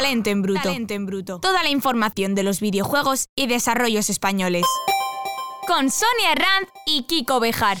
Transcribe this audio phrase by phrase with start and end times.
[0.00, 0.62] Talento en bruto.
[0.62, 1.40] Talento en bruto.
[1.40, 4.64] Toda la información de los videojuegos y desarrollos españoles.
[5.66, 7.76] Con Sonia Herranz y Kiko Bejar.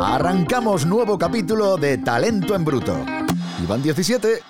[0.00, 3.04] Arrancamos nuevo capítulo de Talento en bruto.
[3.60, 4.40] Iván 17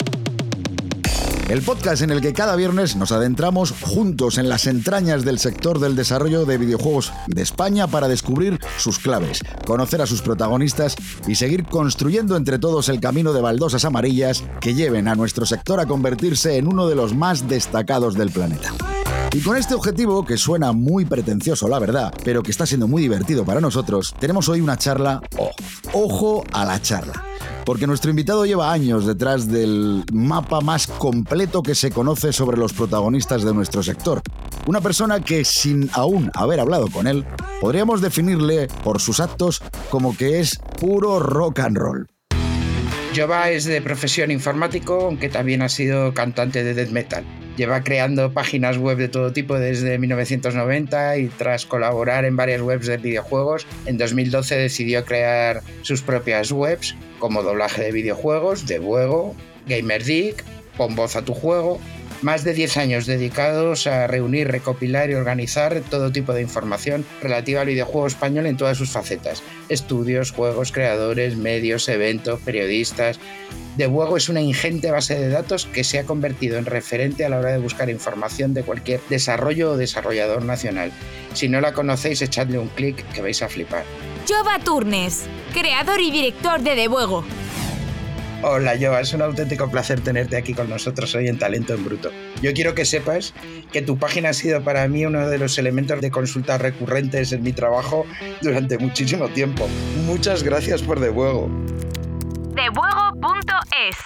[1.50, 5.80] el podcast en el que cada viernes nos adentramos juntos en las entrañas del sector
[5.80, 10.94] del desarrollo de videojuegos de España para descubrir sus claves, conocer a sus protagonistas
[11.26, 15.80] y seguir construyendo entre todos el camino de baldosas amarillas que lleven a nuestro sector
[15.80, 18.72] a convertirse en uno de los más destacados del planeta.
[19.32, 23.02] Y con este objetivo, que suena muy pretencioso la verdad, pero que está siendo muy
[23.02, 25.20] divertido para nosotros, tenemos hoy una charla,
[25.92, 27.24] ojo a la charla
[27.64, 32.72] porque nuestro invitado lleva años detrás del mapa más completo que se conoce sobre los
[32.72, 34.22] protagonistas de nuestro sector.
[34.66, 37.24] Una persona que sin aún haber hablado con él,
[37.60, 42.06] podríamos definirle por sus actos como que es puro rock and roll.
[43.14, 47.24] Jova es de profesión informático, aunque también ha sido cantante de death metal.
[47.56, 52.86] Lleva creando páginas web de todo tipo desde 1990 y tras colaborar en varias webs
[52.86, 59.34] de videojuegos, en 2012 decidió crear sus propias webs como doblaje de videojuegos, de Juego,
[59.66, 60.36] GamerDig,
[60.76, 61.78] Pon voz a tu juego,
[62.22, 67.62] más de 10 años dedicados a reunir, recopilar y organizar todo tipo de información relativa
[67.62, 69.42] al videojuego español en todas sus facetas.
[69.68, 73.18] Estudios, juegos, creadores, medios, eventos, periodistas.
[73.76, 77.28] De Juego es una ingente base de datos que se ha convertido en referente a
[77.28, 80.92] la hora de buscar información de cualquier desarrollo o desarrollador nacional.
[81.34, 83.84] Si no la conocéis, echadle un clic que vais a flipar.
[84.28, 85.24] Jova Turnes,
[85.54, 87.24] creador y director de De Juego.
[88.42, 92.10] Hola, Joa, es un auténtico placer tenerte aquí con nosotros hoy en Talento en Bruto.
[92.40, 93.34] Yo quiero que sepas
[93.70, 97.42] que tu página ha sido para mí uno de los elementos de consulta recurrentes en
[97.42, 98.06] mi trabajo
[98.40, 99.68] durante muchísimo tiempo.
[100.06, 101.50] Muchas gracias por de juego.
[102.54, 103.96] Debuego.es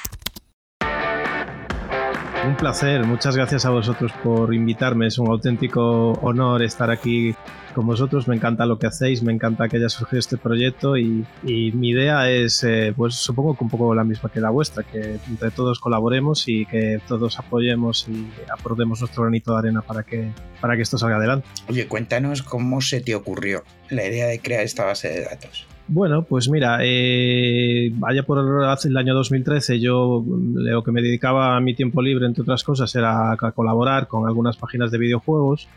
[2.44, 7.36] Un placer, muchas gracias a vosotros por invitarme, es un auténtico honor estar aquí
[7.74, 11.26] con vosotros, me encanta lo que hacéis, me encanta que haya surgido este proyecto y,
[11.42, 15.18] mi idea es, eh, pues supongo que un poco la misma que la vuestra, que
[15.28, 20.30] entre todos colaboremos y que todos apoyemos y aportemos nuestro granito de arena para que,
[20.60, 21.46] para que esto salga adelante.
[21.68, 25.66] Oye, cuéntanos cómo se te ocurrió la idea de crear esta base de datos.
[25.86, 31.60] Bueno, pues mira, eh, allá por el año 2013 yo lo que me dedicaba a
[31.60, 35.68] mi tiempo libre, entre otras cosas, era a colaborar con algunas páginas de videojuegos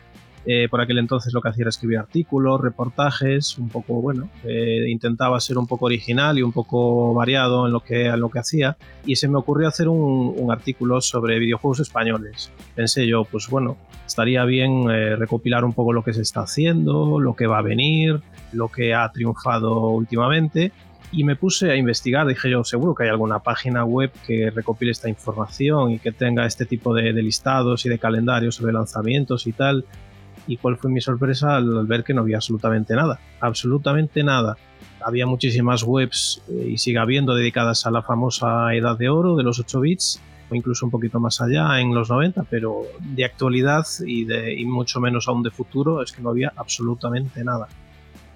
[0.45, 4.85] eh, por aquel entonces lo que hacía era escribir artículos, reportajes, un poco, bueno, eh,
[4.87, 8.39] intentaba ser un poco original y un poco variado en lo que, en lo que
[8.39, 12.51] hacía y se me ocurrió hacer un, artículo sobre videojuegos españoles.
[12.73, 13.75] Pensé yo, pues bueno,
[14.05, 17.61] estaría bien eh, recopilar un poco lo que se está haciendo, lo que va a
[17.61, 18.21] venir,
[18.53, 20.71] lo que ha triunfado últimamente
[21.11, 22.25] y me puse a investigar.
[22.25, 26.45] Dije yo, seguro que hay alguna página web que recopile esta información y que tenga
[26.45, 29.85] este tipo de, de, listados y de calendarios sobre lanzamientos y tal
[30.47, 34.57] y cuál fue mi sorpresa al ver que no había absolutamente nada, absolutamente nada.
[35.05, 39.43] Había muchísimas webs eh, y sigue habiendo dedicadas a la famosa edad de oro de
[39.43, 43.85] los 8 bits o incluso un poquito más allá en los 90, pero de actualidad
[44.05, 44.25] y,
[44.65, 47.67] mucho menos aún de futuro es que no había absolutamente nada.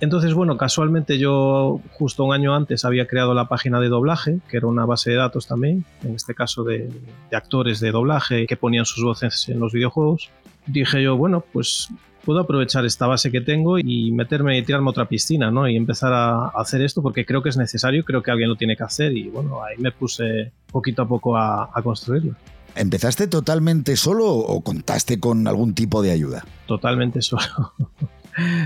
[0.02, 4.58] Entonces, bueno, casualmente yo justo un año antes había creado la página de doblaje, que
[4.58, 6.90] era una base de datos también, en este caso de
[7.32, 10.32] actores de doblaje que ponían sus voces en los videojuegos
[10.68, 11.90] dije yo, bueno, pues
[12.24, 15.68] puedo aprovechar esta base que tengo y meterme y tirarme otra piscina, ¿no?
[15.68, 18.76] Y empezar a hacer esto porque creo que es necesario, creo que alguien lo tiene
[18.76, 22.36] que hacer y bueno, ahí me puse poquito a poco a, a construirlo.
[22.76, 26.46] ¿Empezaste totalmente solo o contaste con algún tipo de ayuda?
[26.68, 27.74] Totalmente solo.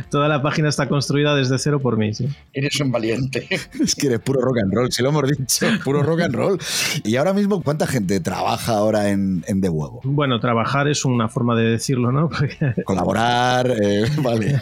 [0.09, 2.11] Toda la página está construida desde cero por mí.
[2.53, 3.47] Eres un valiente.
[3.85, 6.59] Es que eres puro rock and roll, si lo hemos dicho, puro rock and roll.
[7.03, 10.01] Y ahora mismo, ¿cuánta gente trabaja ahora en, en The Huevo?
[10.03, 12.29] Bueno, trabajar es una forma de decirlo, ¿no?
[12.85, 14.61] Colaborar, eh, vale.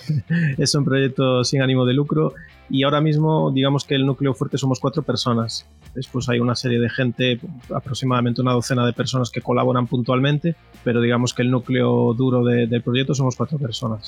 [0.57, 2.33] es un proyecto sin ánimo de lucro
[2.69, 5.65] y ahora mismo, digamos que el núcleo fuerte somos cuatro personas.
[5.93, 7.39] Después hay una serie de gente,
[7.73, 12.81] aproximadamente una docena de personas que colaboran puntualmente, pero digamos que el núcleo duro del
[12.81, 14.07] proyecto somos cuatro personas.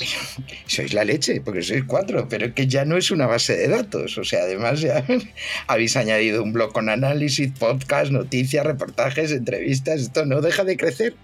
[0.94, 4.18] La leche, porque sois cuatro, pero que ya no es una base de datos.
[4.18, 5.06] O sea, además ya
[5.68, 10.02] habéis añadido un blog con análisis, podcast, noticias, reportajes, entrevistas.
[10.02, 11.16] Esto no deja de crecer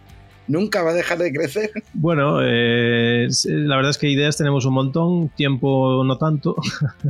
[0.48, 1.72] nunca va a dejar de crecer.
[1.94, 6.56] Bueno, eh, la verdad es que ideas tenemos un montón, tiempo no tanto,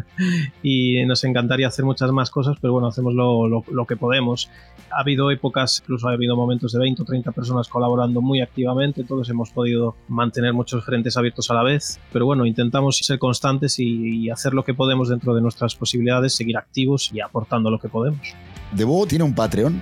[0.63, 4.49] y nos encantaría hacer muchas más cosas, pero bueno, hacemos lo, lo, que podemos.
[4.91, 9.03] Ha habido épocas, incluso ha habido momentos de 20 o 30 personas colaborando muy activamente,
[9.03, 13.79] todos hemos podido mantener muchos frentes abiertos a la vez, pero bueno, intentamos ser constantes
[13.79, 17.79] y, y hacer lo que podemos dentro de nuestras posibilidades, seguir activos y aportando lo
[17.79, 18.35] que podemos.
[18.73, 19.81] Debo tiene un Patreon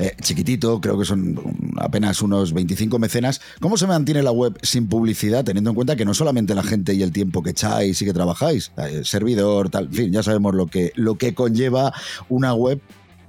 [0.00, 1.34] eh, chiquitito, creo que son
[1.76, 3.40] apenas unos 25 mecenas.
[3.60, 6.94] ¿Cómo se mantiene la web sin publicidad, teniendo en cuenta que no solamente la gente
[6.94, 10.54] y el tiempo que echáis y que trabajáis, eh, servidor, tal, en fin, ya sabemos
[10.54, 11.92] lo que, lo que conlleva
[12.28, 12.80] una web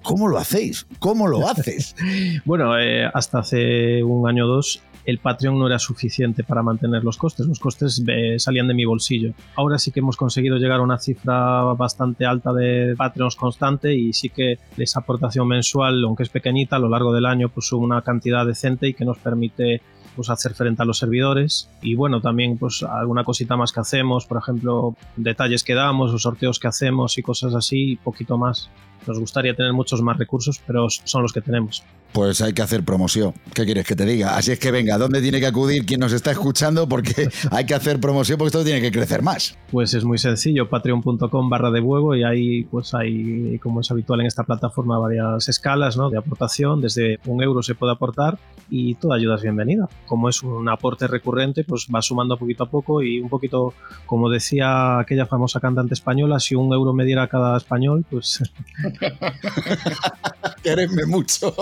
[0.02, 0.88] ¿Cómo lo hacéis?
[1.00, 1.96] ¿Cómo lo haces?
[2.46, 7.04] bueno, eh, hasta hace un año o dos el Patreon no era suficiente para mantener
[7.04, 7.48] los costes.
[7.48, 9.34] Los costes eh, salían de mi bolsillo.
[9.56, 14.14] Ahora sí que hemos conseguido llegar a una cifra bastante alta de Patreons constante y
[14.14, 18.02] sí que esa aportación mensual, aunque es pequeñita, a lo largo del año, pues una
[18.02, 19.82] cantidad decente y que nos permite
[20.20, 24.26] pues hacer frente a los servidores y bueno también pues alguna cosita más que hacemos
[24.26, 28.70] por ejemplo detalles que damos o sorteos que hacemos y cosas así y poquito más
[29.08, 31.84] nos gustaría tener muchos más recursos, pero son los que tenemos.
[32.12, 33.34] Pues hay que hacer promoción.
[33.54, 34.36] ¿Qué quieres que te diga?
[34.36, 36.90] Así es que venga, ¿dónde tiene que acudir quien nos está escuchando?
[36.90, 39.58] Porque hay que hacer promoción porque esto tiene que crecer más.
[39.72, 44.22] Pues es muy sencillo, patreon.com barra de huevo y ahí pues hay, como es habitual
[44.22, 46.10] en esta plataforma, varias escalas ¿no?
[46.10, 46.82] de aportación.
[46.82, 48.40] Desde un euro se puede aportar
[48.70, 49.88] y toda ayuda es bienvenida.
[50.10, 53.76] Como es un aporte recurrente, pues va sumando poquito a poco y un poquito,
[54.08, 58.42] como decía aquella famosa cantante española, si un euro me diera cada español, pues
[60.64, 61.54] Querenme mucho.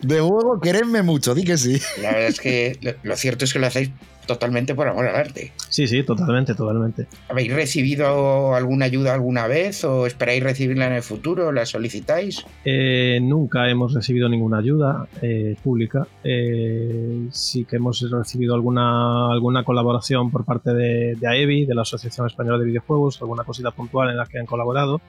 [0.00, 1.80] De huevo, querenme mucho, di que sí.
[2.02, 3.90] La verdad es que lo cierto es que lo hacéis
[4.26, 5.52] totalmente por amor al arte.
[5.68, 7.06] Sí, sí, totalmente, totalmente.
[7.28, 11.52] ¿Habéis recibido alguna ayuda alguna vez o esperáis recibirla en el futuro?
[11.52, 12.44] ¿La solicitáis?
[12.64, 16.06] Eh, nunca hemos recibido ninguna ayuda eh, pública.
[16.24, 21.82] Eh, sí que hemos recibido alguna, alguna colaboración por parte de, de AEBI, de la
[21.82, 25.00] Asociación Española de Videojuegos, alguna cosita puntual en la que han colaborado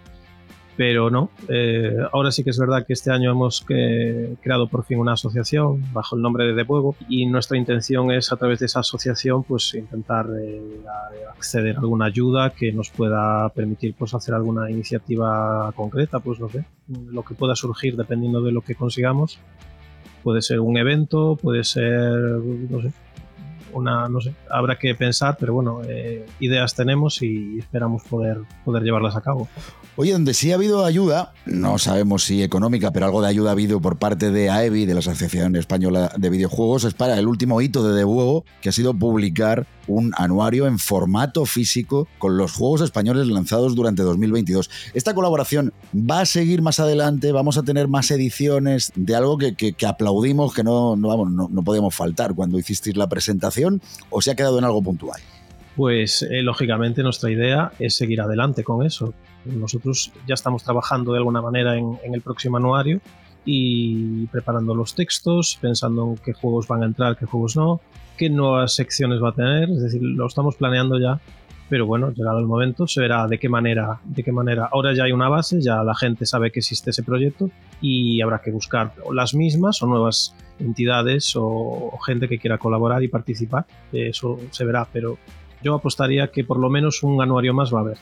[0.75, 1.29] pero no.
[1.49, 5.13] Eh, ahora sí que es verdad que este año hemos eh, creado por fin una
[5.13, 8.79] asociación bajo el nombre de De Fuego y nuestra intención es a través de esa
[8.79, 10.83] asociación pues intentar eh,
[11.29, 16.49] acceder a alguna ayuda que nos pueda permitir pues hacer alguna iniciativa concreta, pues no
[16.49, 19.39] sé, lo que pueda surgir dependiendo de lo que consigamos.
[20.23, 22.93] Puede ser un evento, puede ser, no sé,
[23.73, 25.81] una, no sé, habrá que pensar, pero bueno,
[26.39, 29.47] ideas tenemos y esperamos poder, poder llevarlas a cabo.
[29.95, 33.53] Oye, donde sí ha habido ayuda, no sabemos si económica, pero algo de ayuda ha
[33.53, 37.61] habido por parte de AEBI, de la Asociación Española de Videojuegos, es para el último
[37.61, 42.81] hito de Debuego, que ha sido publicar un anuario en formato físico con los juegos
[42.81, 44.69] españoles lanzados durante 2022.
[44.93, 49.75] Esta colaboración va a seguir más adelante, vamos a tener más ediciones de algo que,
[49.85, 53.62] aplaudimos, que no, no, vamos, no, no podíamos faltar cuando hicisteis la presentación,
[54.09, 55.19] o se ha quedado en algo puntual.
[55.75, 59.13] Pues eh, lógicamente nuestra idea es seguir adelante con eso.
[59.45, 63.01] Nosotros ya estamos trabajando de alguna manera en, el próximo anuario
[63.45, 67.81] y preparando los textos, pensando en qué juegos van a entrar, qué juegos no,
[68.17, 71.19] qué nuevas secciones va a tener, es decir, lo estamos planeando ya,
[71.69, 74.69] pero bueno, llegado el momento se verá de qué manera, de qué manera.
[74.71, 77.49] Ahora ya hay una base, ya la gente sabe que existe ese proyecto
[77.81, 83.07] y habrá que buscar las mismas o nuevas entidades o gente que quiera colaborar y
[83.07, 83.65] participar.
[83.91, 85.17] Eso se verá, pero
[85.63, 87.97] yo apostaría que por lo menos un anuario más va a haber.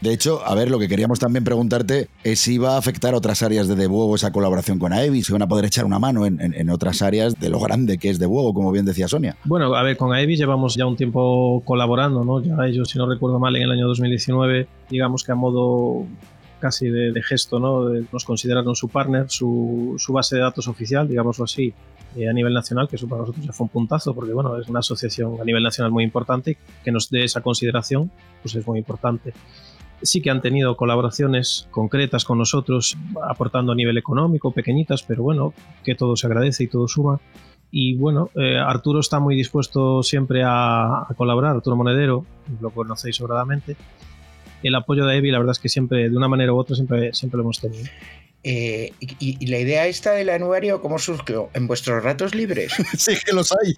[0.00, 3.42] De hecho, a ver, lo que queríamos también preguntarte es si va a afectar otras
[3.42, 6.70] áreas de Debuego esa colaboración con AEBI, si van a poder echar una mano en,
[6.70, 9.36] otras áreas de lo grande que es Debuego, como bien decía Sonia.
[9.44, 12.40] Bueno, a ver, con AEBI llevamos ya un tiempo colaborando, ¿no?
[12.40, 16.06] Ya ellos, si no recuerdo mal, en el año 2019, digamos que a modo
[16.62, 17.90] casi de, gesto, ¿no?
[18.12, 21.74] nos consideraron su partner, su, su, base de datos oficial, digámoslo así,
[22.14, 24.68] eh, a nivel nacional, que eso para nosotros ya fue un puntazo, porque bueno, es
[24.68, 28.78] una asociación a nivel nacional muy importante, que nos dé esa consideración, pues es muy
[28.78, 29.34] importante.
[30.02, 32.96] Sí que han tenido colaboraciones concretas con nosotros,
[33.28, 35.52] aportando a nivel económico, pequeñitas, pero bueno,
[35.82, 37.20] que todo se agradece y todo suma.
[37.72, 42.24] Y bueno, eh, Arturo está muy dispuesto siempre a, colaborar, Arturo Monedero,
[42.60, 43.76] lo conocéis sobradamente.
[44.62, 47.12] El apoyo de Evi, la verdad es que siempre, de una manera u otra, siempre,
[47.14, 47.84] siempre lo hemos tenido.
[48.44, 51.50] Eh, y, la idea esta del anuario, ¿cómo surgió?
[51.54, 52.72] ¿En vuestros ratos libres?
[52.98, 53.76] sí, que los hay.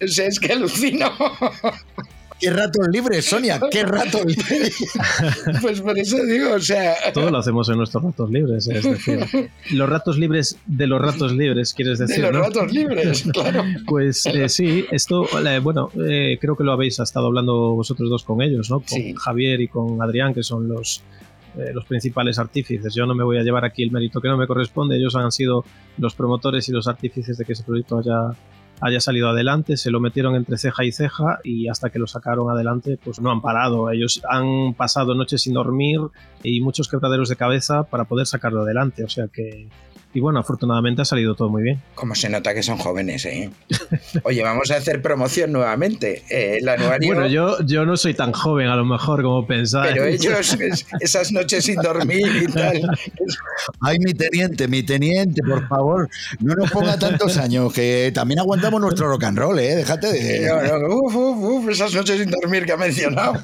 [0.00, 1.10] es que alucino.
[2.40, 3.60] ¿Qué ratos libres, Sonia?
[3.70, 4.76] ¿Qué ratos libres?
[5.62, 6.94] pues por eso digo, o sea.
[7.12, 11.32] Todo lo hacemos en nuestros ratos libres, es decir, los ratos libres de los ratos
[11.32, 12.24] libres, quieres decir.
[12.24, 13.64] De los ratos libres, claro.
[13.86, 18.42] Pues eh, sí, esto, eh, bueno, creo que lo habéis estado hablando vosotros dos con
[18.42, 18.80] ellos, ¿no?
[18.80, 21.02] Con Javier y con Adrián, que son los
[21.58, 22.94] eh, los principales artífices.
[22.94, 25.32] Yo no me voy a llevar aquí el mérito que no me corresponde, ellos han
[25.32, 25.64] sido
[25.96, 28.30] los promotores y los artífices de que ese proyecto haya,
[28.80, 32.50] haya salido adelante, se lo metieron entre ceja y ceja y hasta que lo sacaron
[32.50, 33.90] adelante pues no han parado.
[33.90, 36.00] Ellos han pasado noches sin dormir
[36.42, 39.68] y muchos quebraderos de cabeza para poder sacarlo adelante, o sea que
[40.14, 41.82] y bueno, afortunadamente ha salido todo muy bien.
[41.94, 43.50] Como se nota que son jóvenes, ¿eh?
[44.24, 46.22] Oye, vamos a hacer promoción nuevamente.
[46.30, 47.14] Eh, el anuario...
[47.14, 49.92] Bueno, yo, yo no soy tan joven a lo mejor como pensáis.
[49.92, 50.56] Pero ellos,
[51.00, 52.80] esas noches sin dormir y tal.
[53.80, 56.08] Ay, mi teniente, mi teniente, por favor,
[56.40, 59.76] no nos ponga tantos años, que también aguantamos nuestro rock and roll, ¿eh?
[59.76, 60.50] Déjate de...
[60.88, 63.34] uf, uf, uf, esas noches sin dormir que ha mencionado.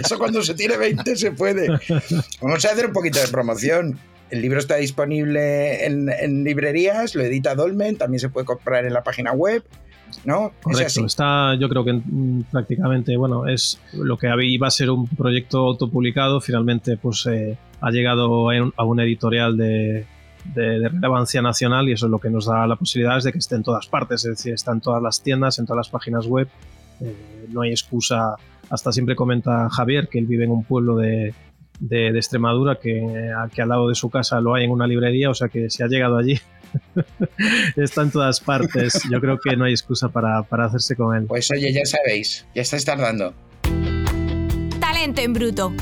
[0.00, 1.68] Eso cuando se tiene 20 se puede.
[2.40, 3.98] Vamos a hacer un poquito de promoción.
[4.30, 9.02] El libro está disponible en, librerías, lo edita Dolmen, también se puede comprar en la
[9.02, 9.62] página web.
[10.24, 10.52] ¿no?
[10.62, 15.08] Correcto, está yo creo que mm, prácticamente, bueno, es lo que iba a ser un
[15.08, 20.06] proyecto autopublicado, finalmente pues eh, ha llegado a un editorial de,
[20.54, 23.62] relevancia nacional y eso es lo que nos da la posibilidad de que esté en
[23.62, 26.48] todas partes, es decir, está en todas las tiendas, en todas las páginas web,
[27.00, 28.36] eh, no hay excusa,
[28.70, 31.34] hasta siempre comenta Javier que él vive en un pueblo de,
[31.80, 35.34] de, Extremadura que, que, al lado de su casa lo hay en una librería, o
[35.34, 36.38] sea que si ha llegado allí
[37.76, 39.00] está en todas partes.
[39.10, 41.26] Yo creo que no hay excusa para, para hacerse con él.
[41.26, 43.34] Pues oye, ya sabéis, ya estáis tardando.
[44.80, 45.72] Talento en bruto.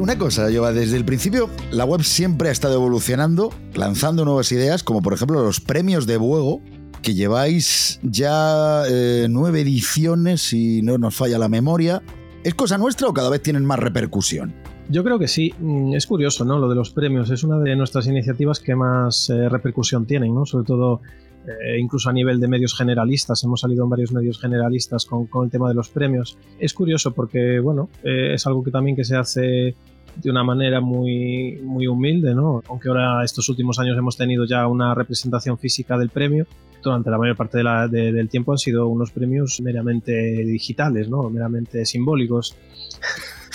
[0.00, 4.82] Una cosa, Jova, desde el principio la web siempre ha estado evolucionando, lanzando nuevas ideas,
[4.82, 6.60] como por ejemplo los premios de Buego,
[7.00, 12.02] que lleváis ya eh, nueve ediciones, si no nos falla la memoria.
[12.42, 14.52] ¿Es cosa nuestra o cada vez tienen más repercusión?
[14.90, 15.52] Yo creo que sí.
[15.58, 16.58] Mm, es curioso, ¿no?
[16.58, 17.30] Lo de los premios.
[17.30, 20.46] Es una de nuestras iniciativas que más eh, repercusión tienen, ¿no?
[20.46, 21.02] Sobre todo,
[21.46, 23.44] eh, incluso a nivel de medios generalistas.
[23.44, 26.38] Hemos salido en varios medios generalistas con, el tema de los premios.
[26.58, 29.74] Es curioso porque, bueno, eh, es algo que también que se hace
[30.16, 32.62] de una manera muy, muy humilde, ¿no?
[32.68, 36.46] Aunque ahora estos últimos años hemos tenido ya una representación física del premio,
[36.82, 41.28] durante la mayor parte del tiempo han sido unos premios meramente digitales, ¿no?
[41.28, 42.56] Meramente simbólicos.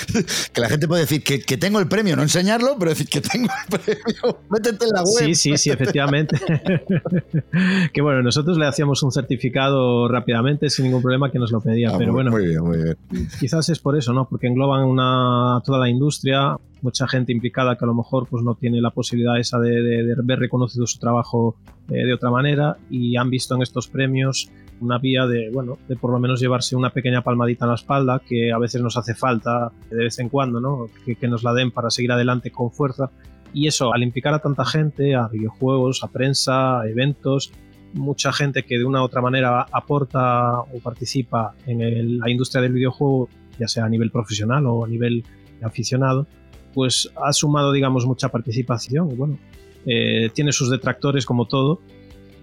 [0.54, 3.50] que la gente puede decir que, tengo el premio, no enseñarlo, pero decir que tengo
[3.70, 5.26] el premio, métete en la web.
[5.26, 6.38] Sí, sí, sí, efectivamente.
[7.94, 11.90] que bueno, nosotros le hacíamos un certificado rápidamente sin ningún problema que nos lo pedía,
[11.92, 12.98] ah, pero bueno, muy bien, muy bien.
[13.40, 14.28] quizás es por eso, ¿no?
[14.28, 18.56] Porque engloban una, toda la industria, mucha gente implicada que a lo mejor pues no
[18.56, 21.56] tiene la posibilidad esa de, ver reconocido su trabajo
[21.90, 25.96] eh, de otra manera y han visto en estos premios una vía de, bueno, de
[25.96, 29.16] por lo menos llevarse una pequeña palmadita en la espalda, que a veces nos hace
[29.16, 30.88] falta de vez en cuando, ¿no?
[31.06, 33.10] Que nos la den para seguir adelante con fuerza.
[33.54, 37.54] Y eso, al implicar a tanta gente, a videojuegos, a prensa, a eventos,
[37.94, 42.74] mucha gente que de una u otra manera aporta o participa en la industria del
[42.74, 45.24] videojuego, ya sea a nivel profesional o a nivel
[45.62, 46.28] aficionado,
[46.74, 49.12] pues ha sumado, digamos, mucha participación.
[49.12, 49.40] Y bueno,
[49.86, 51.80] eh, tiene sus detractores como todo,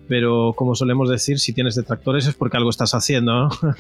[0.09, 3.49] pero como solemos decir, si tienes detractores es porque algo estás haciendo, ¿no?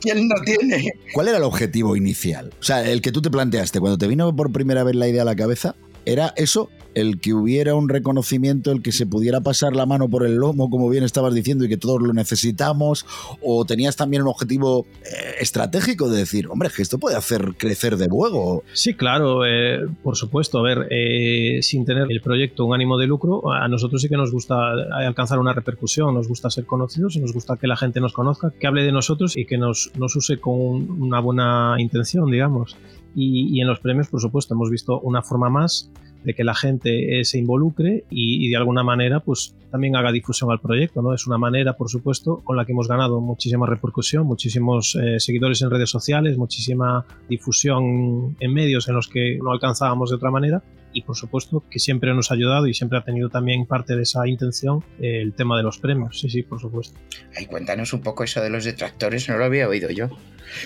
[0.00, 0.92] ¿Quién no tiene?
[1.12, 2.50] ¿Cuál era el objetivo inicial?
[2.60, 5.22] O sea, el que tú te planteaste cuando te vino por primera vez la idea
[5.22, 5.74] a la cabeza,
[6.06, 10.26] ¿era eso el que hubiera un reconocimiento, el que se pudiera pasar la mano por
[10.26, 13.06] el lomo, como bien estabas diciendo, y que todos lo necesitamos?
[13.42, 17.96] ¿O tenías también un objetivo eh, estratégico de decir, hombre, que esto puede hacer crecer
[17.96, 18.64] de luego?
[18.72, 20.58] Sí, claro, eh, por supuesto.
[20.58, 24.16] A ver, eh, sin tener el proyecto un ánimo de lucro, a nosotros sí que
[24.16, 28.00] nos gusta alcanzar una repercusión, nos gusta ser conocidos y nos gusta que la gente
[28.00, 32.76] nos conozca, que hable de nosotros y que nos, use con una buena intención, digamos.
[33.14, 35.90] Y en los premios, por supuesto, hemos visto una forma más
[36.24, 40.50] de que la gente eh, se involucre y, de alguna manera pues también haga difusión
[40.50, 41.02] al proyecto.
[41.02, 41.14] ¿no?
[41.14, 45.62] Es una manera, por supuesto, con la que hemos ganado muchísima repercusión, muchísimos eh, seguidores
[45.62, 50.62] en redes sociales, muchísima difusión en medios en los que no alcanzábamos de otra manera
[50.92, 54.02] y por supuesto que siempre nos ha ayudado y siempre ha tenido también parte de
[54.02, 56.98] esa intención eh, el tema de los premios, sí, sí, por supuesto.
[57.36, 60.08] Ay, cuéntanos un poco eso de los detractores, no lo había oído yo.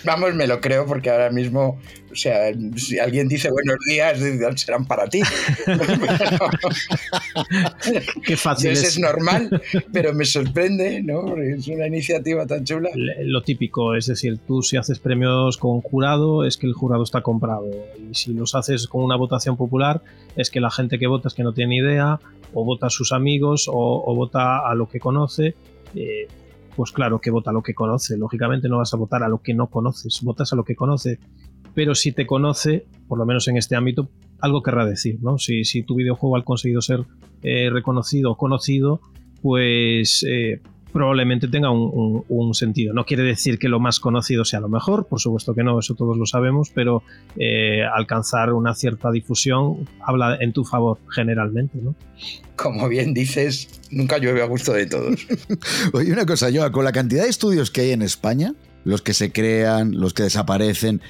[0.05, 1.79] Vamos, me lo creo porque ahora mismo,
[2.11, 4.19] o sea, si alguien dice buenos días,
[4.57, 5.21] serán para ti.
[8.25, 8.71] Qué fácil.
[8.71, 8.99] Eso es.
[8.99, 9.63] normal,
[9.93, 11.37] pero me sorprende, ¿no?
[11.37, 12.91] Es una iniciativa tan chula.
[12.95, 17.23] Lo típico, es decir, tú si haces premios con jurado, es que el jurado está
[17.23, 17.71] comprado.
[18.11, 20.03] Y si los haces con una votación popular,
[20.37, 22.19] es que la gente que vota es que no tiene idea,
[22.53, 25.55] o vota a sus amigos, o, vota a lo que conoce.
[25.95, 26.29] Eh,
[26.77, 28.17] pues claro que vota a lo que conoce.
[28.17, 31.19] Lógicamente no vas a votar a lo que no conoces, votas a lo que conoce.
[31.75, 34.09] Pero si te conoce, por lo menos en este ámbito,
[34.41, 35.39] algo querrá decir, ¿no?
[35.39, 37.05] Si, si tu videojuego ha conseguido ser
[37.43, 39.01] eh, reconocido o conocido,
[39.43, 40.61] pues eh,
[40.95, 42.95] probablemente tenga un, sentido.
[42.95, 45.97] No quiere decir que lo más conocido sea lo mejor, por supuesto que no, eso
[45.97, 47.03] todos lo sabemos, pero
[47.37, 51.97] eh, alcanzar una cierta difusión habla en tu favor generalmente, ¿no?
[52.55, 55.27] Como bien dices, nunca llueve a gusto de todos.
[55.93, 59.15] Oye, una cosa, yo, con la cantidad de estudios que hay en España, los que
[59.15, 61.03] se crean, los que desaparecen,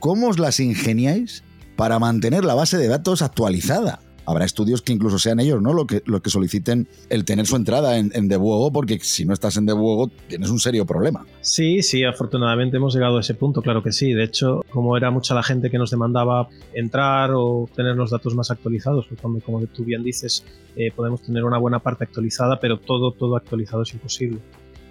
[0.00, 1.44] ¿cómo os las ingeniáis
[1.76, 4.00] para mantener la base de datos actualizada?
[4.26, 5.72] Habrá estudios que incluso sean ellos, ¿no?
[5.72, 8.30] Lo que, lo que soliciten el tener su entrada en, en
[8.72, 11.26] porque si no estás en Debuego tienes un serio problema.
[11.40, 14.12] Sí, sí, afortunadamente hemos llegado a ese punto, claro que sí.
[14.12, 18.34] De hecho, como era mucha la gente que nos demandaba entrar o tener los datos
[18.34, 20.44] más actualizados, pues como tú bien dices,
[20.76, 24.38] eh, podemos tener una buena parte actualizada, pero todo, todo actualizado es imposible.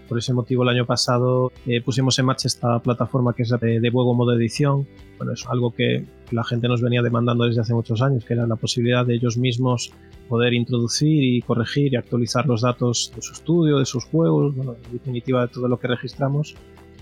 [0.09, 3.79] Por ese motivo, el año pasado eh, pusimos en marcha esta plataforma que es de,
[3.79, 4.87] de Juego Modo Edición.
[5.17, 8.47] Bueno, es algo que la gente nos venía demandando desde hace muchos años, que era
[8.47, 9.93] la posibilidad de ellos mismos
[10.27, 14.93] poder introducir y corregir y actualizar los datos de su estudio, de sus juegos, en
[14.93, 16.55] definitiva de todo lo que registramos.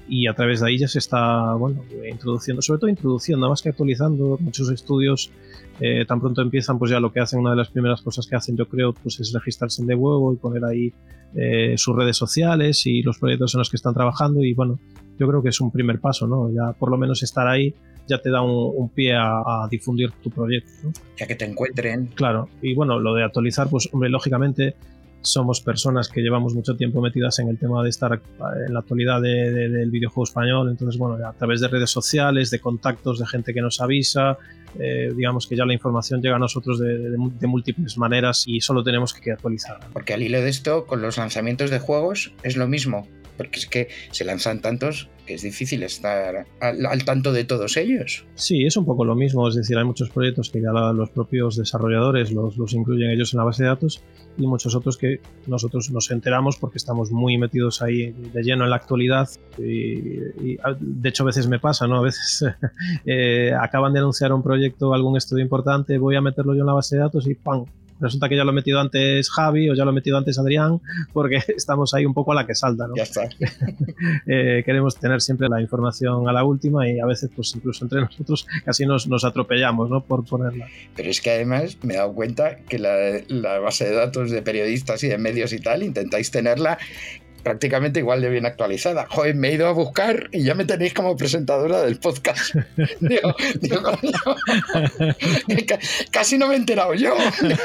[0.10, 3.70] Y a través de ahí ya se está bueno, introduciendo, sobre todo introduciendo, más que
[3.70, 5.32] actualizando, muchos estudios
[5.80, 8.36] eh, tan pronto empiezan, pues ya lo que hacen, una de las primeras cosas que
[8.36, 10.94] hacen, yo creo, pues es registrarse en de huevo y poner ahí
[11.36, 14.44] eh, sus redes sociales y los proyectos en los que están trabajando.
[14.44, 14.80] Y bueno,
[15.20, 16.50] yo creo que es un primer paso, ¿no?
[16.52, 17.76] Ya por lo menos estar ahí
[18.08, 20.72] ya te da un, un pie a, a, difundir tu proyecto.
[20.84, 20.94] ¿no?
[21.18, 22.08] Ya que te encuentren.
[22.08, 24.76] Claro, y bueno, lo de actualizar, pues hombre, lógicamente
[25.32, 28.22] somos personas que llevamos mucho tiempo metidas en el tema de estar
[28.66, 32.50] en la actualidad de, de, del videojuego español, entonces bueno, a través de redes sociales,
[32.50, 34.38] de contactos, de gente que nos avisa,
[34.80, 38.62] eh, digamos que ya la información llega a nosotros de, de, de, múltiples maneras y
[38.62, 39.88] solo tenemos que actualizarla.
[39.94, 43.68] Porque al hilo de esto, con los lanzamientos de juegos es lo mismo, porque es
[43.68, 48.26] que se lanzan tantos que es difícil estar al, al, tanto de todos ellos.
[48.36, 51.58] Sí, es un poco lo mismo, es decir, hay muchos proyectos que ya los propios
[51.58, 54.02] desarrolladores los, los incluyen ellos en la base de datos
[54.38, 58.70] y muchos otros que nosotros nos enteramos porque estamos muy metidos ahí de lleno en
[58.70, 59.28] la actualidad
[59.58, 60.00] y,
[60.54, 61.98] y de hecho a veces me pasa, ¿no?
[61.98, 62.46] A veces
[63.06, 66.74] eh, acaban de anunciar un proyecto, algún estudio importante, voy a meterlo yo en la
[66.74, 67.66] base de datos y ¡pam!
[68.00, 70.80] Resulta que ya lo ha metido antes Javi o ya lo ha metido antes Adrián,
[71.14, 72.96] porque estamos ahí un poco a la que salta, ¿no?
[72.96, 73.30] Ya está.
[74.28, 78.02] eh, queremos tener siempre la información a la última y a veces, pues incluso entre
[78.02, 80.04] nosotros, casi nos, nos atropellamos, ¿no?
[80.04, 80.68] Por ponerla.
[80.96, 84.42] Pero es que además me he dado cuenta que la, la base de datos de
[84.42, 86.78] periodistas y de medios y tal, intentáis tenerla
[87.44, 89.08] prácticamente igual de bien actualizada.
[89.10, 92.56] Joder, me he ido a buscar y ya me tenéis como presentadora del podcast.
[93.00, 93.82] digo, digo,
[96.12, 97.16] casi no me he enterado yo.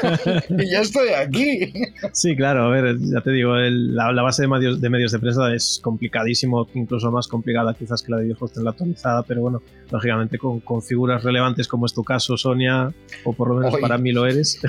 [0.49, 1.73] y ya estoy aquí.
[2.11, 5.11] Sí, claro, a ver, ya te digo, el, la, la, base de medios, de medios
[5.11, 9.23] de prensa es complicadísimo, incluso más complicada quizás que la de videojuegos en la actualizada,
[9.23, 13.55] pero bueno, lógicamente con, con, figuras relevantes como es tu caso, Sonia, o por lo
[13.55, 14.59] menos para mí lo eres.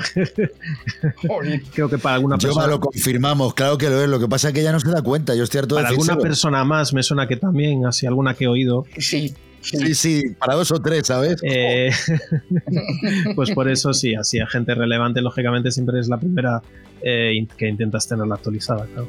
[1.73, 2.65] Creo que para alguna persona.
[2.65, 4.09] Yo lo confirmamos, claro que lo es.
[4.09, 5.93] Lo que pasa es que ella no se da cuenta, yo estoy harto para de
[5.93, 8.85] alguna persona más me suena que también, así alguna que he oído.
[8.97, 9.33] Sí.
[9.61, 11.37] Sí, sí, para dos o tres, ¿sabes?
[11.41, 11.89] Eh,
[13.35, 16.61] pues por eso sí, así a gente relevante, lógicamente siempre es la primera
[17.01, 19.07] eh, que intentas tenerla actualizada, claro.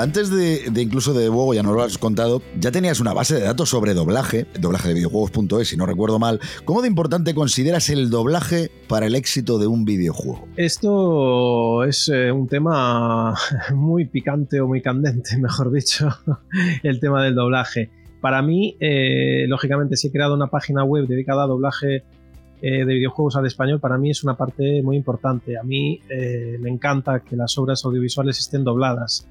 [0.00, 3.42] Antes de, incluso de Hugo, ya nos lo has contado, ya tenías una base de
[3.42, 6.40] datos sobre doblaje, doblaje de videojuegos.es, si no recuerdo mal.
[6.64, 10.48] ¿Cómo de importante consideras el doblaje para el éxito de un videojuego?
[10.56, 13.34] Esto es eh, un tema
[13.74, 16.08] muy picante o muy candente, mejor dicho,
[16.82, 17.90] el tema del doblaje.
[18.22, 22.04] Para mí, eh, lógicamente, si he creado una página web dedicada a doblaje
[22.62, 25.58] eh, de videojuegos al español, para mí es una parte muy importante.
[25.58, 29.28] A mí me encanta que las obras audiovisuales estén dobladas.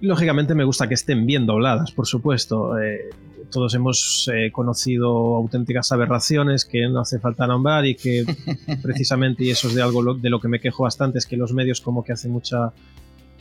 [0.00, 2.78] Lógicamente me gusta que estén bien dobladas, por supuesto.
[2.78, 3.08] Eh,
[3.50, 8.24] todos hemos eh, conocido auténticas aberraciones que no hace falta nombrar y que
[8.82, 11.52] precisamente, y eso es de algo de lo que me quejo bastante, es que los
[11.52, 12.72] medios como que hacen mucha...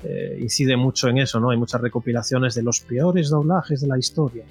[0.03, 1.49] Eh, incide mucho en eso, ¿no?
[1.49, 4.43] Hay muchas recopilaciones de los peores doblajes de la historia.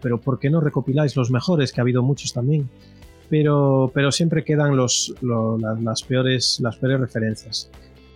[0.00, 1.72] Pero ¿por qué no recopiláis los mejores?
[1.72, 2.68] Que ha habido muchos también.
[3.28, 7.70] Pero, pero siempre quedan los, lo, las, las, peores, las peores referencias.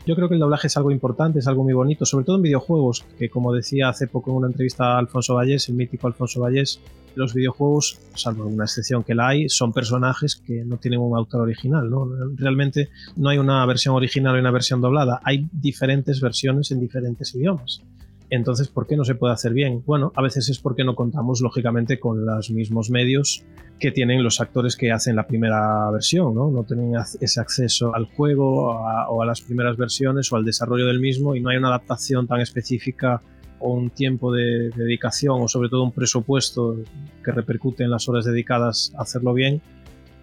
[0.09, 2.43] Yo creo que el doblaje es algo importante, es algo muy bonito, sobre todo en
[2.43, 6.41] videojuegos, que como decía hace poco en una entrevista a Alfonso Vallés, el mítico Alfonso
[6.41, 6.81] Vallés,
[7.15, 11.43] los videojuegos, salvo una excepción que la hay, son personajes que no tienen un autor
[11.43, 12.09] original, ¿no?
[12.37, 17.35] Realmente no hay una versión original y una versión doblada, hay diferentes versiones en diferentes
[17.35, 17.83] idiomas.
[18.31, 19.83] Entonces, ¿por qué no se puede hacer bien?
[19.87, 23.45] Bueno, a veces es porque no contamos, lógicamente, con los mismos medios
[23.79, 26.51] que tienen los actores que hacen la primera versión, ¿no?
[26.51, 31.01] No tienen ese acceso al juego o a las primeras versiones o al desarrollo del
[31.01, 33.23] mismo y no hay una adaptación tan específica
[33.61, 36.77] o un tiempo de, de dedicación o sobre todo un presupuesto
[37.25, 39.63] que repercute en las horas dedicadas a hacerlo bien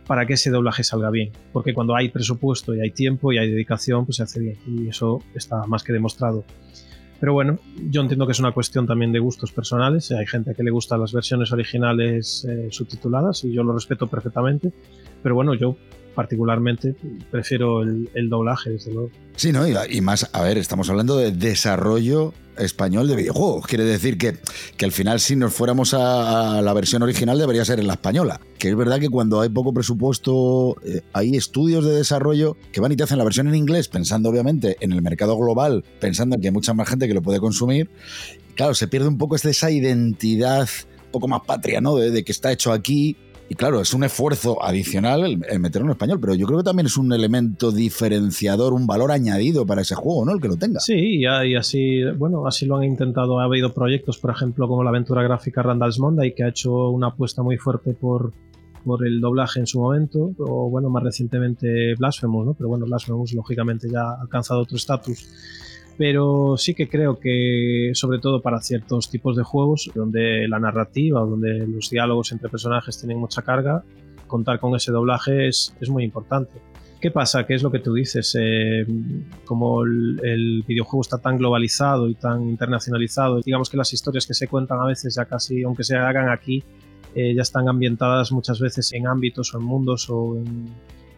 [0.05, 1.31] para que ese doblaje salga bien.
[1.51, 4.57] Porque cuando hay presupuesto y hay tiempo y hay dedicación, pues se hace bien.
[4.67, 6.43] Y eso está más que demostrado.
[7.19, 10.12] Pero bueno, yo entiendo que es una cuestión también de gustos personales.
[10.12, 14.71] Hay gente que le gustan las versiones originales eh, subtituladas y yo lo respeto perfectamente.
[15.23, 15.78] Pero bueno, yo
[16.15, 16.95] particularmente
[17.30, 19.12] prefiero el, doblaje, desde luego.
[19.36, 19.65] Sí, ¿no?
[19.67, 23.67] Y, más, a ver, estamos hablando de desarrollo español de videojuegos.
[23.67, 24.38] Quiere decir que,
[24.78, 28.39] que al final, si nos fuéramos a, la versión original, debería ser en la española.
[28.58, 32.93] Que es verdad que cuando hay poco presupuesto, eh, hay estudios de desarrollo que van
[32.93, 36.41] y te hacen la versión en inglés, pensando obviamente en el mercado global, pensando en
[36.41, 37.89] que hay mucha más gente que lo puede consumir.
[38.56, 40.69] Claro, se pierde un poco esa identidad
[41.12, 41.95] poco más patria, ¿no?
[41.95, 43.15] de que está hecho aquí
[43.47, 46.88] y claro, es un esfuerzo adicional el, meterlo en español, pero yo creo que también
[46.88, 50.31] es un elemento diferenciador, un valor añadido para ese juego, ¿no?
[50.31, 50.79] El que lo tenga.
[50.79, 53.39] Sí, y, así, bueno, así lo han intentado.
[53.39, 57.08] Ha habido proyectos, por ejemplo, como la aventura gráfica Randall's Monday, que ha hecho una
[57.08, 58.34] apuesta muy fuerte por,
[58.84, 62.53] por el doblaje en su momento, o bueno, más recientemente Blasphemous, ¿no?
[62.55, 65.27] Pero bueno, Blasphemous lógicamente ya ha alcanzado otro estatus
[65.97, 71.23] pero sí que creo que sobre todo para ciertos tipos de juegos donde la narrativa
[71.23, 73.84] o donde los diálogos entre personajes tienen mucha carga,
[74.27, 76.60] contar con ese doblaje es, es muy importante.
[77.05, 77.45] ¿Qué pasa?
[77.45, 78.36] ¿Qué es lo que tú dices?
[78.39, 78.86] Eh,
[79.45, 84.47] como el, videojuego está tan globalizado y tan internacionalizado, digamos que las historias que se
[84.47, 86.63] cuentan a veces ya casi, aunque se hagan aquí,
[87.13, 90.65] eh, ya están ambientadas muchas veces en ámbitos o en mundos o en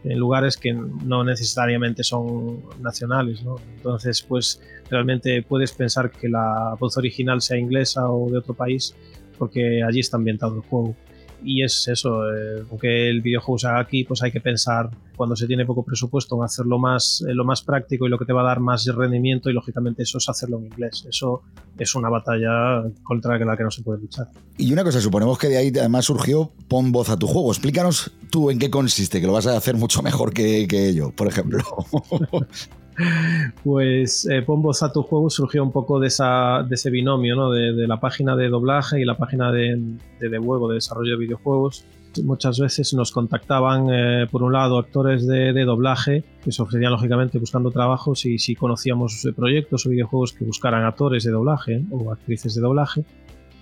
[0.04, 3.56] en lugares que no necesariamente son nacionales, ¿no?
[3.76, 8.96] Entonces, pues realmente puedes pensar que la voz original sea inglesa o de otro país
[9.38, 10.96] porque allí está ambientado el juego
[11.44, 15.36] y es eso, eh, aunque el videojuego se haga aquí, pues hay que pensar cuando
[15.36, 18.34] se tiene poco presupuesto en hacerlo más, eh, lo más práctico y lo que te
[18.34, 21.06] va a dar más rendimiento y lógicamente eso es hacerlo en inglés.
[21.10, 21.44] Eso
[21.78, 24.28] es una batalla contra la que no se puede luchar.
[24.58, 27.52] Y una cosa, suponemos que de ahí además surgió pon voz a tu juego.
[27.52, 31.12] Explícanos tú en qué consiste, que lo vas a hacer mucho mejor que, que yo,
[31.12, 31.60] por ejemplo.
[33.64, 34.44] Pues eh,
[34.82, 37.52] a tu juego surgió un poco de, ese binomio, ¿no?
[37.52, 39.80] de, la página de doblaje y la página de,
[40.20, 41.86] de, de de desarrollo de videojuegos.
[42.24, 47.38] Muchas veces nos contactaban, eh, por un lado, actores de, doblaje que se ofrecían lógicamente
[47.38, 52.56] buscando trabajos y si conocíamos proyectos o videojuegos que buscaran actores de doblaje o actrices
[52.56, 53.06] de doblaje.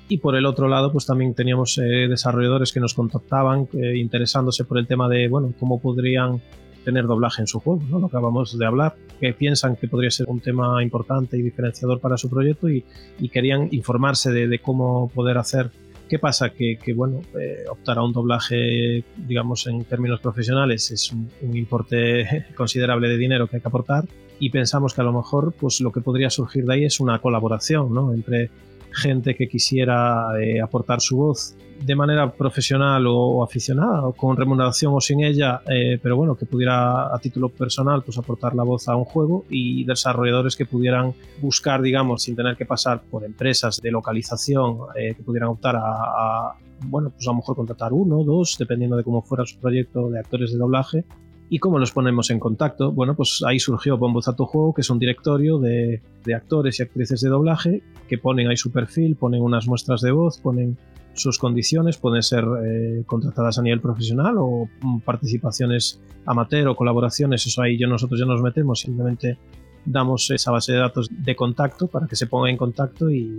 [0.07, 4.63] Y por el otro lado, pues también teníamos eh, desarrolladores que nos contactaban eh, interesándose
[4.63, 6.39] por el tema de, bueno, cómo podrían
[6.85, 7.99] tener doblaje en su juego, ¿no?
[7.99, 11.99] lo que acabamos de hablar, que piensan que podría ser un tema importante y diferenciador
[11.99, 12.85] para su proyecto y,
[13.29, 15.69] querían informarse de, cómo poder hacer.
[16.07, 16.51] ¿Qué pasa?
[16.51, 22.45] Que, bueno, eh, optar a un doblaje, digamos, en términos profesionales es un, un, importe
[22.55, 24.05] considerable de dinero que hay que aportar
[24.39, 27.19] y pensamos que a lo mejor pues lo que podría surgir de ahí es una
[27.19, 28.13] colaboración ¿no?
[28.13, 28.49] entre
[28.95, 35.01] gente que quisiera eh, aportar su voz de manera profesional o, aficionada, con remuneración o
[35.01, 38.95] sin ella, eh, pero bueno, que pudiera a título personal pues aportar la voz a
[38.95, 43.91] un juego y desarrolladores que pudieran buscar, digamos, sin tener que pasar por empresas de
[43.91, 46.55] localización, eh, que pudieran optar a,
[46.85, 50.19] bueno, pues a lo mejor contratar uno, dos, dependiendo de cómo fuera su proyecto de
[50.19, 51.05] actores de doblaje,
[51.49, 52.91] ¿Y cómo los ponemos en contacto?
[52.91, 56.01] Bueno, pues ahí surgió Bombo a Juego, que es un directorio de,
[56.35, 60.39] actores y actrices de doblaje que ponen ahí su perfil, ponen unas muestras de voz,
[60.39, 60.77] ponen
[61.13, 67.45] sus condiciones, pueden ser eh, contratadas a nivel profesional o mm, participaciones amateur o colaboraciones,
[67.45, 69.37] eso ahí yo, nosotros ya nos metemos, simplemente
[69.85, 73.37] damos esa base de datos de contacto para que se pongan en contacto y,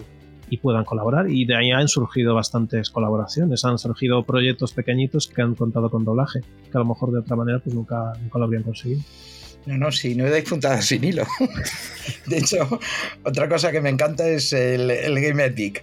[0.50, 1.30] y puedan colaborar.
[1.30, 6.04] Y de ahí han surgido bastantes colaboraciones, han surgido proyectos pequeñitos que han contado con
[6.04, 9.02] doblaje, que a lo mejor de otra manera pues nunca, nunca lo habrían conseguido.
[9.66, 11.24] No, no, si no dais puntadas sin hilo.
[12.26, 12.78] de hecho,
[13.24, 15.82] otra cosa que me encanta es el, el Game Epic.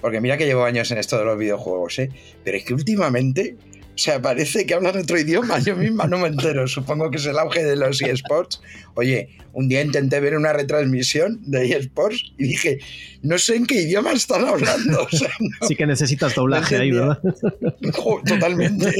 [0.00, 2.10] Porque mira que llevo años en esto de los videojuegos, ¿eh?
[2.44, 3.56] Pero es que últimamente
[3.94, 5.60] o sea, parece que hablan otro idioma.
[5.60, 6.66] Yo misma no me entero.
[6.66, 8.60] Supongo que es el auge de los eSports.
[8.94, 12.78] Oye, un día intenté ver una retransmisión de eSports y dije,
[13.22, 15.06] no sé en qué idioma están hablando.
[15.68, 17.20] sí que necesitas doblaje ahí, ¿verdad?
[18.26, 18.92] Totalmente.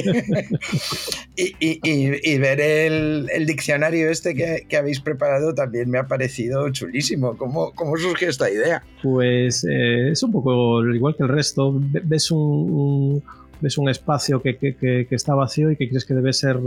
[1.36, 7.36] y, ver el, diccionario este que, habéis preparado también me ha parecido chulísimo.
[7.36, 8.84] ¿Cómo, cómo surgió esta idea?
[9.02, 11.74] Pues eh, es un poco igual que el resto.
[11.74, 13.24] Ves un
[13.64, 16.58] ves un espacio que, está vacío y que crees que debe ser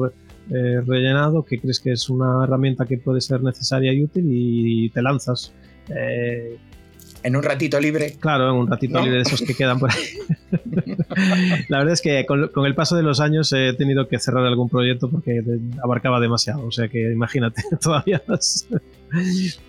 [0.49, 4.89] eh, rellenado, que crees que es una herramienta que puede ser necesaria y útil y
[4.89, 5.53] te lanzas.
[5.89, 6.57] Eh,
[7.27, 8.15] en un ratito libre.
[8.19, 10.03] Claro, en un ratito libre de esos que quedan por ahí.
[11.67, 14.69] la verdad es que con, el paso de los años he tenido que cerrar algún
[14.69, 15.41] proyecto porque
[15.83, 16.65] abarcaba demasiado.
[16.65, 18.23] O sea que imagínate, todavía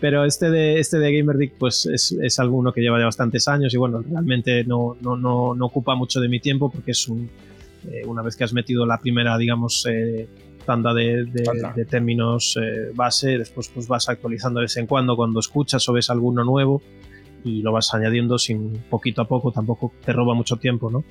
[0.01, 3.75] Pero este de, este de Gamerdick pues es, es, alguno que lleva ya bastantes años
[3.75, 7.29] y bueno, realmente no, no, no, no ocupa mucho de mi tiempo porque es un,
[7.91, 10.29] eh, una vez que has metido la primera, digamos, eh,
[10.65, 15.41] tanda de, de, términos eh, base, después pues vas actualizando de vez en cuando cuando
[15.41, 16.83] escuchas o ves alguno nuevo
[17.45, 21.05] y lo vas añadiendo sin poquito a poco, tampoco te roba mucho tiempo, ¿no?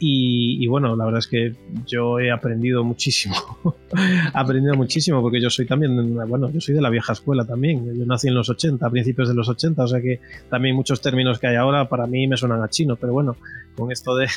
[0.00, 1.54] Y, bueno, la verdad es que
[1.84, 3.34] yo he aprendido muchísimo.
[4.32, 7.98] aprendido muchísimo porque yo soy también, bueno, yo soy de la vieja escuela también.
[7.98, 11.00] Yo nací en los 80, a principios de los 80, o sea que también muchos
[11.00, 13.36] términos que hay ahora para mí me suenan a chino, pero bueno,
[13.74, 14.28] con esto de,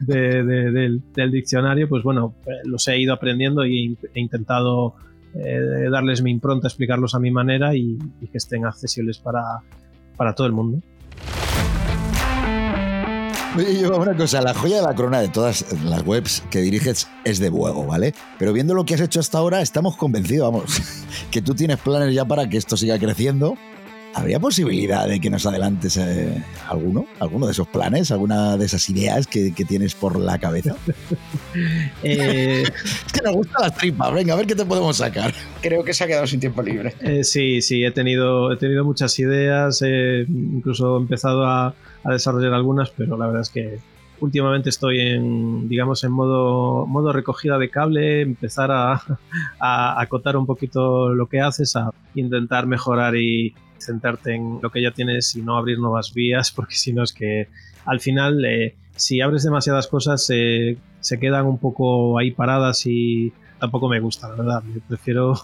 [0.00, 2.34] del, diccionario, pues bueno,
[2.64, 4.94] los he ido aprendiendo y he intentado
[5.34, 9.42] eh, darles mi impronta, explicarlos a mi manera y, y que estén accesibles para,
[10.18, 10.82] para todo el mundo.
[13.56, 17.08] Oye, yo una cosa, la joya de la corona de todas las webs que diriges
[17.24, 18.14] es de Buego, ¿vale?
[18.38, 20.82] Pero viendo lo que has hecho hasta ahora, estamos convencidos, vamos,
[21.30, 23.56] que tú tienes planes ya para que esto siga creciendo
[24.18, 27.06] ¿Habría posibilidad de que nos adelantes eh, alguno?
[27.20, 28.10] ¿Alguno de esos planes?
[28.10, 30.74] ¿Alguna de esas ideas que, tienes por la cabeza?
[32.02, 34.12] Eh, es que nos gustan las tripas.
[34.12, 35.32] Venga, a ver qué te podemos sacar.
[35.60, 36.94] Creo que se ha quedado sin tiempo libre.
[37.00, 39.82] Eh, sí, sí, he tenido, he tenido muchas ideas.
[39.82, 43.78] incluso he empezado a, desarrollar algunas, pero la verdad es que
[44.20, 49.02] últimamente estoy en, digamos, en modo, modo recogida de cable, empezar a,
[49.58, 54.82] a, acotar un poquito lo que haces, a intentar mejorar y, centrarte en lo que
[54.82, 57.48] ya tienes y no abrir nuevas vías, porque si no es que
[57.84, 63.32] al final, eh, si abres demasiadas cosas, eh, se quedan un poco ahí paradas y
[63.58, 64.62] tampoco me gusta, la verdad.
[64.86, 65.34] prefiero,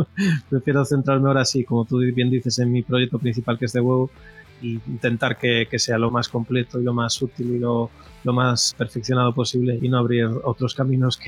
[0.50, 3.80] prefiero centrarme ahora sí, como tú bien dices, en mi proyecto principal que es de
[3.80, 4.10] huevo
[4.60, 7.90] y intentar que, sea lo más completo y lo más útil y lo,
[8.24, 11.18] más perfeccionado posible y no abrir otros caminos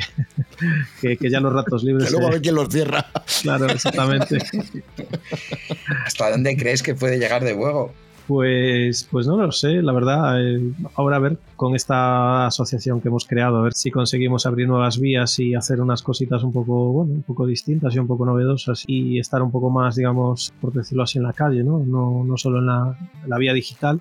[1.01, 2.07] que, que, ya los ratos libres.
[2.07, 3.07] que luego a ver quién los cierra.
[3.43, 4.39] Claro, exactamente.
[6.05, 7.95] ¿Hasta dónde crees que puede llegar de huevo?
[8.31, 10.41] Pues, pues no lo sé, la verdad.
[10.41, 10.61] Eh,
[10.95, 15.01] ahora a ver con esta asociación que hemos creado, a ver si conseguimos abrir nuevas
[15.01, 18.85] vías y hacer unas cositas un poco, bueno, un poco distintas y un poco novedosas
[18.87, 21.81] y estar un poco más, digamos, por decirlo así, en la calle, ¿no?
[21.81, 24.01] No, no solo en la, vía digital.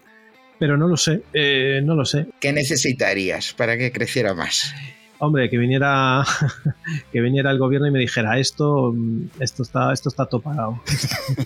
[0.60, 2.28] Pero no lo sé, eh, no lo sé.
[2.40, 4.76] ¿Qué necesitarías para que creciera más?
[5.20, 6.24] Hombre, que viniera,
[7.12, 8.96] que viniera el gobierno y me dijera esto,
[9.40, 10.82] esto está, esto está todo pagado.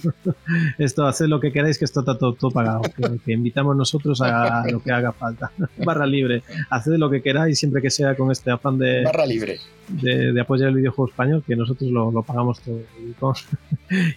[0.77, 2.81] esto, haced lo que queráis, que esto está todo, pagado.
[3.25, 5.51] Que, invitamos nosotros a lo que haga falta.
[5.85, 6.43] Barra libre.
[6.69, 9.03] Haced lo que queráis siempre que sea con este afán de.
[9.03, 9.59] Barra libre.
[9.89, 13.33] De, apoyar el videojuego español, que nosotros lo, pagamos todo.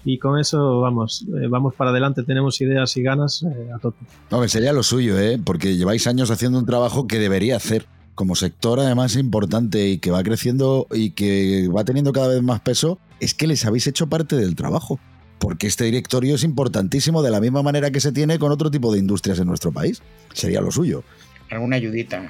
[0.04, 4.04] Y con, eso vamos, eh, vamos para adelante, tenemos ideas y ganas eh, a tope.
[4.30, 5.40] No, sería lo suyo, ¿eh?
[5.42, 10.10] porque lleváis años haciendo un trabajo que debería hacer como sector además importante y que
[10.10, 14.08] va creciendo y que va teniendo cada vez más peso, es que les habéis hecho
[14.08, 14.98] parte del trabajo.
[15.38, 18.90] Porque este directorio es importantísimo de la misma manera que se tiene con otro tipo
[18.90, 20.02] de industrias en nuestro país.
[20.32, 21.04] Sería lo suyo.
[21.50, 22.26] Alguna ayudita.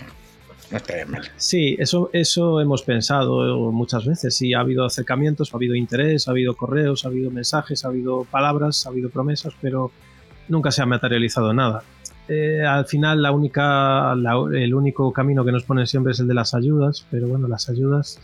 [0.72, 1.22] No estaría mal.
[1.36, 4.34] Sí, eso, eso hemos pensado muchas veces.
[4.34, 8.24] Sí, ha habido acercamientos, ha habido interés, ha habido correos, ha habido mensajes, ha habido
[8.24, 9.92] palabras, ha habido promesas, pero
[10.48, 11.84] nunca se ha materializado nada.
[12.28, 16.34] Eh, al final la única, el único camino que nos ponen siempre es el de
[16.34, 18.18] las ayudas, pero bueno, las ayudas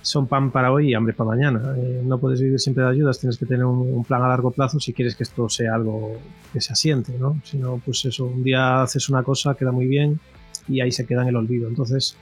[0.00, 1.74] son pan para hoy y hambre para mañana.
[1.76, 4.78] Eh, no puedes vivir siempre de ayudas, tienes que tener un, plan a largo plazo
[4.78, 6.18] si quieres que esto sea algo
[6.52, 7.40] que se asiente, ¿no?
[7.44, 10.20] Si no, pues eso, un día haces una cosa, queda muy bien
[10.68, 11.68] y ahí se queda en el olvido.
[11.68, 12.16] Entonces,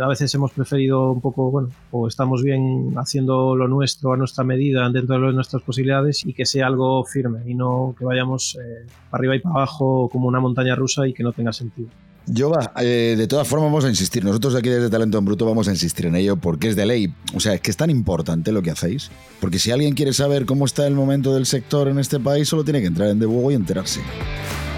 [0.00, 4.44] a veces hemos preferido un poco, bueno, o estamos bien haciendo lo nuestro a nuestra
[4.44, 8.86] medida dentro de nuestras posibilidades y que sea algo firme y no que vayamos eh,
[9.10, 11.88] para arriba y para abajo como una montaña rusa y que no tenga sentido.
[12.26, 15.46] Yo va, eh, de todas formas vamos a insistir, nosotros aquí desde Talento en Bruto
[15.46, 17.90] vamos a insistir en ello porque es de ley, o sea, es que es tan
[17.90, 21.88] importante lo que hacéis, porque si alguien quiere saber cómo está el momento del sector
[21.88, 24.00] en este país, solo tiene que entrar en Debugo y enterarse.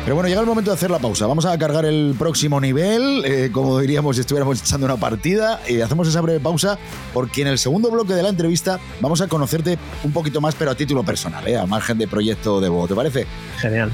[0.04, 1.28] Pero bueno, llega el momento de hacer la pausa.
[1.28, 5.60] Vamos a cargar el próximo nivel, eh, como diríamos si estuviéramos echando una partida.
[5.68, 6.76] y hacemos esa breve pausa
[7.14, 10.72] porque en el segundo bloque de la entrevista vamos a conocerte un poquito más, pero
[10.72, 11.56] a título personal, ¿eh?
[11.56, 12.88] a margen de proyecto de voz.
[12.88, 13.26] ¿Te parece?
[13.58, 13.92] Genial.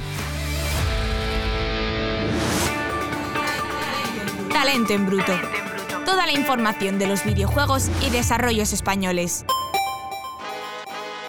[4.50, 5.32] Talento en bruto.
[6.06, 9.44] Toda la información de los videojuegos y desarrollos españoles.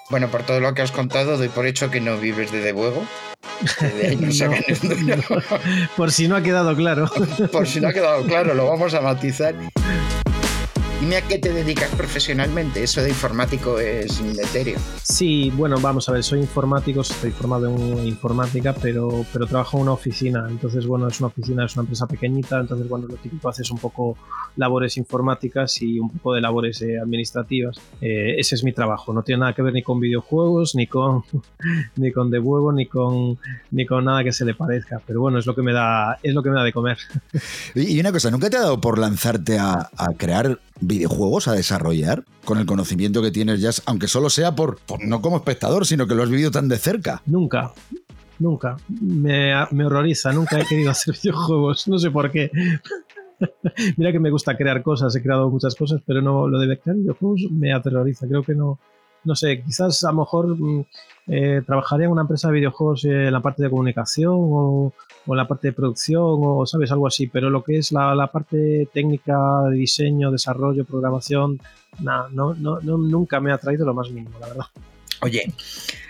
[0.09, 2.61] Bueno, por todo lo que has contado, doy por hecho que no vives de
[3.59, 5.23] debuego.
[5.97, 7.09] por si no ha quedado claro.
[7.51, 9.55] por si no ha quedado claro, lo vamos a matizar.
[10.99, 12.83] Dime a qué te dedicas profesionalmente.
[12.83, 14.35] Eso de informático es un
[15.01, 19.83] Sí, bueno, vamos a ver, soy informático, estoy formado en informática, pero, pero trabajo en
[19.83, 20.45] una oficina.
[20.49, 22.59] Entonces, bueno, es una oficina, es una empresa pequeñita.
[22.59, 24.17] Entonces, bueno, lo típico haces un poco
[24.57, 27.77] labores informáticas y un poco de labores eh, administrativas.
[28.01, 29.13] Eh, ese es mi trabajo.
[29.13, 31.23] No tiene nada que ver ni con videojuegos, ni con,
[31.95, 33.39] ni con de huevo, ni con,
[33.71, 35.01] ni con nada que se le parezca.
[35.07, 36.97] Pero bueno, es lo que me da, es lo que me da de comer.
[37.73, 40.59] Y una cosa, ¿nunca te ha dado por lanzarte a, a crear
[40.89, 45.37] videojuegos a desarrollar con el conocimiento que tienes ya, aunque solo sea por, no como
[45.37, 47.21] espectador, sino que lo has vivido tan de cerca.
[47.25, 47.71] Nunca,
[48.39, 48.75] nunca.
[48.89, 52.51] Me, me horroriza, nunca he querido hacer videojuegos, no sé por qué.
[53.97, 56.97] Mira que me gusta crear cosas, he creado muchas cosas, pero no lo de crear
[56.97, 58.27] videojuegos me aterroriza.
[58.27, 58.79] Creo que no,
[59.23, 60.85] no sé, quizás a lo mejor mm,
[61.27, 64.93] eh, trabajaría en una empresa de videojuegos en la parte de comunicación o,
[65.27, 66.91] en la parte de producción o, ¿sabes?
[66.91, 69.37] Algo así, pero lo que es la, parte técnica
[69.69, 71.61] de diseño, desarrollo, programación,
[71.99, 74.65] no, no, no, nunca me ha traído lo más mínimo, la verdad.
[75.21, 75.53] Oye,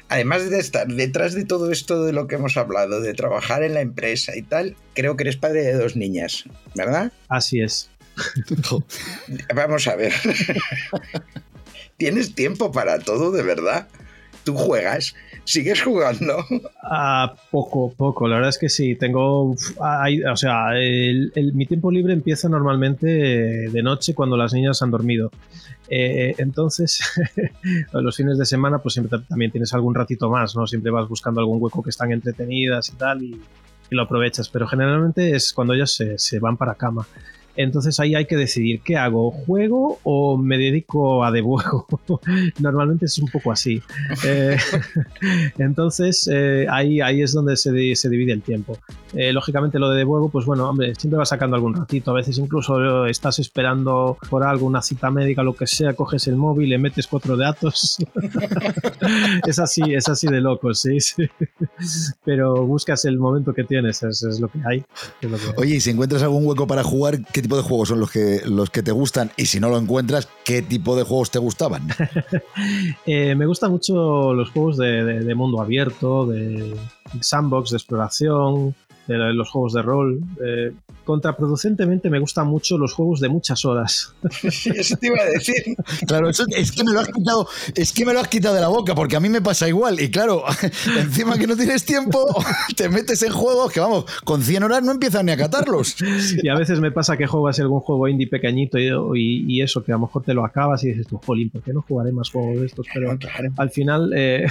[0.07, 3.73] además de estar detrás de todo esto de lo que hemos hablado, de trabajar en
[3.73, 6.45] la empresa y tal, creo que eres padre de dos niñas,
[6.75, 7.11] ¿verdad?
[7.27, 7.89] Así es.
[9.55, 10.13] Vamos a ver.
[11.99, 13.89] ¿Tienes tiempo para todo, de verdad?
[14.45, 15.13] ¿Tú juegas?
[15.43, 16.45] ¿Sigues jugando?
[16.91, 18.27] Ah, poco, poco.
[18.27, 18.95] La verdad es que sí.
[18.95, 19.51] Tengo.
[19.51, 20.69] o sea,
[21.53, 25.29] mi tiempo libre empieza normalmente de noche cuando las niñas han dormido.
[25.87, 27.01] Eh, entonces,
[27.93, 30.65] los fines de semana, pues siempre también tienes algún ratito más, ¿no?
[30.65, 33.39] Siempre vas buscando algún hueco que están entretenidas y tal, y,
[33.91, 34.49] lo aprovechas.
[34.49, 37.05] Pero generalmente es cuando ellas se van para cama.
[37.59, 41.85] Entonces ahí hay que decidir qué hago, juego o me dedico a debuego.
[42.59, 43.81] Normalmente es un poco así.
[44.25, 44.55] Eh,
[45.57, 48.77] entonces eh, ahí, ahí es donde se, se divide el tiempo.
[49.13, 52.11] Eh, lógicamente lo de debuego, pues bueno, hombre, siempre va sacando algún ratito.
[52.11, 56.37] A veces incluso estás esperando por algo, una cita médica, lo que sea, coges el
[56.37, 57.97] móvil, le metes cuatro datos.
[59.45, 61.27] es así, es así de loco, sí, sí.
[62.23, 64.85] Pero buscas el momento que tienes, es, lo que hay.
[65.57, 68.41] Oye, y si encuentras algún hueco para jugar, ¿qué tipo de juegos son los que,
[68.45, 69.31] los que te gustan?
[69.35, 71.87] Y si no lo encuentras, ¿qué tipo de juegos te gustaban?
[73.05, 76.75] Eh, me gustan mucho los juegos de mundo abierto, de
[77.21, 78.75] sandbox, de exploración,
[79.17, 80.21] de los juegos de rol.
[80.43, 80.71] Eh,
[81.03, 84.13] contraproducentemente me gustan mucho los juegos de muchas horas.
[84.43, 85.55] eso te iba a decir.
[86.05, 88.61] Claro, eso, es que me lo has quitado, es que me lo has quitado de
[88.61, 89.99] la boca, porque a mí me pasa igual.
[89.99, 90.43] Y claro,
[90.99, 92.27] encima que no tienes tiempo,
[92.77, 95.95] te metes en juegos que vamos, con 100 horas no empiezan ni a catarlos.
[96.43, 99.95] Y a veces me pasa que juegas algún juego indie pequeñito y, eso, que a
[99.95, 102.59] lo mejor te lo acabas y dices tú, jolín, ¿por qué no jugaré más juegos
[102.59, 102.85] de estos?
[102.93, 103.17] Pero
[103.57, 104.45] al final eh,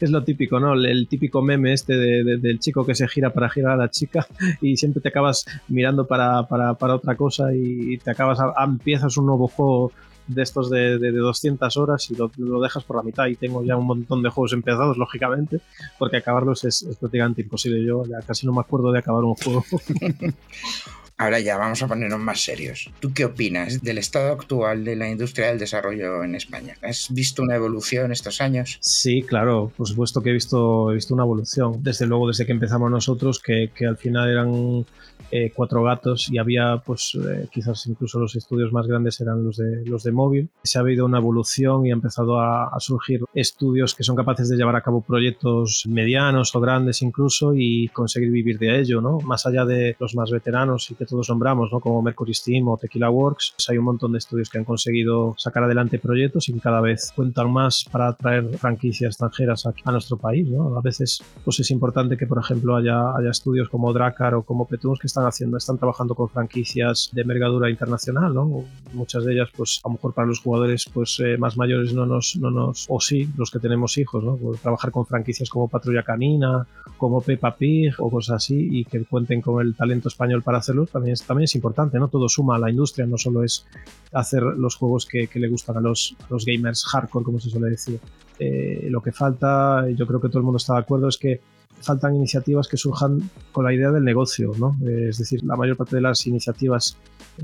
[0.00, 0.72] es lo típico, ¿no?
[0.72, 4.26] El, típico meme este del chico que se gira para girar a la chica
[4.60, 9.92] y siempre te acabas mirando para, otra cosa y te acabas, empiezas un nuevo juego
[10.34, 13.76] de estos de, de, 200 horas y lo, dejas por la mitad y tengo ya
[13.76, 15.60] un montón de juegos empezados, lógicamente,
[15.98, 17.84] porque acabarlos es, es prácticamente imposible.
[17.84, 19.64] Yo ya casi no me acuerdo de acabar un juego.
[21.20, 22.90] Ahora ya vamos a ponernos más serios.
[22.98, 26.76] ¿Tú qué opinas del estado actual de la industria del desarrollo en España?
[26.80, 28.78] ¿Has visto una evolución estos años?
[28.80, 31.82] Sí, claro, por supuesto que he visto, he visto una evolución.
[31.82, 34.86] Desde luego, desde que empezamos nosotros, que, que al final eran
[35.32, 39.58] eh, cuatro gatos y había pues eh, quizás incluso los estudios más grandes eran los
[39.58, 43.94] de los de móvil se ha habido una evolución y ha empezado a, surgir estudios
[43.94, 48.58] que son capaces de llevar a cabo proyectos medianos o grandes incluso y conseguir vivir
[48.58, 52.00] de ello no más allá de los más veteranos y que todos nombramos no como
[52.02, 55.64] Mercury Steam o Tequila Works pues hay un montón de estudios que han conseguido sacar
[55.64, 60.16] adelante proyectos y que cada vez cuentan más para atraer franquicias extranjeras a, a nuestro
[60.16, 64.34] país no a veces pues es importante que por ejemplo haya, haya estudios como Dracar
[64.34, 68.64] o como Petuns que están haciendo, están trabajando con franquicias de envergadura internacional, ¿no?
[68.92, 72.06] Muchas de ellas, pues a lo mejor para los jugadores pues eh, más mayores no
[72.06, 74.36] nos, no nos, o sí, los que tenemos hijos, ¿no?
[74.36, 76.66] Pues, trabajar con franquicias como Patrulla Canina,
[76.98, 80.86] como Peppa Pig o cosas así y que cuenten con el talento español para hacerlo
[81.26, 82.08] también es, importante, ¿no?
[82.08, 83.66] Todo suma a la industria, no solo es
[84.12, 88.00] hacer los juegos que, le gustan a los, los gamers hardcore, como se suele decir.
[88.38, 91.40] Eh, lo que falta, yo creo que todo el mundo está de acuerdo, es que
[91.80, 94.76] faltan iniciativas que surjan con la idea del negocio, ¿no?
[94.86, 96.96] Es decir, la mayor parte de las iniciativas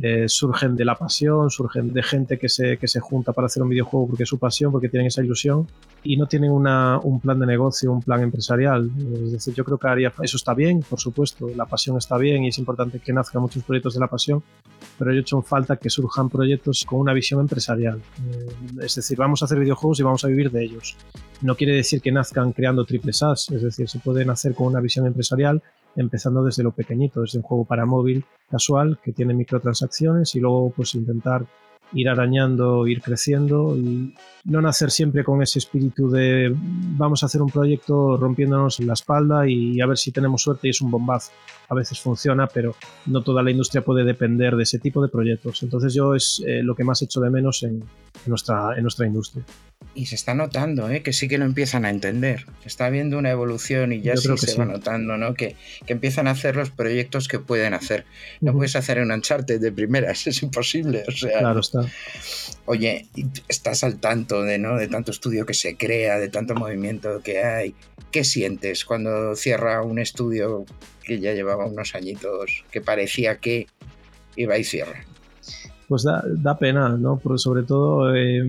[0.02, 3.62] eh, surgen de la pasión, surgen de gente que se, que se junta para hacer
[3.62, 5.66] un videojuego porque es su pasión, porque tienen esa ilusión
[6.02, 8.90] y no tienen una, un plan de negocio, un plan empresarial.
[9.24, 12.44] Es decir, yo creo que haría, eso está bien, por supuesto, la pasión está bien
[12.44, 14.42] y es importante que nazcan muchos proyectos de la pasión,
[14.98, 17.98] pero yo he hecho falta que surjan proyectos con una visión empresarial.
[17.98, 20.96] Eh, es decir, vamos a hacer videojuegos y vamos a vivir de ellos.
[21.42, 24.80] No quiere decir que nazcan creando triple SaaS, es decir, se pueden hacer con una
[24.80, 25.62] visión empresarial
[25.96, 30.70] empezando desde lo pequeñito, desde un juego para móvil casual que tiene microtransacciones y luego
[30.70, 31.46] pues intentar
[31.92, 37.42] ir arañando, ir creciendo y no nacer siempre con ese espíritu de vamos a hacer
[37.42, 41.32] un proyecto rompiéndonos la espalda y a ver si tenemos suerte y es un bombazo.
[41.68, 42.74] A veces funciona, pero
[43.06, 45.62] no toda la industria puede depender de ese tipo de proyectos.
[45.62, 47.82] Entonces yo es eh, lo que más echo de menos en,
[48.26, 49.44] nuestra, en nuestra industria.
[49.94, 51.02] Y se está notando ¿eh?
[51.02, 52.44] que sí que lo empiezan a entender.
[52.62, 55.34] Se está viendo una evolución y ya sí se va notando ¿no?
[55.34, 58.04] que, que, empiezan a hacer los proyectos que pueden hacer.
[58.42, 61.04] No puedes hacer un Uncharted de primeras, es imposible.
[61.08, 61.80] O sea, claro está.
[62.66, 63.06] Oye,
[63.48, 64.76] estás al tanto de, ¿no?
[64.76, 67.74] de tanto estudio que se crea, de tanto movimiento que hay.
[68.12, 70.66] ¿Qué sientes cuando cierra un estudio
[71.04, 73.66] que ya llevaba unos añitos, que parecía que
[74.46, 75.06] va y cierra
[75.88, 77.18] pues da, da, pena, ¿no?
[77.18, 78.42] Porque sobre todo eh,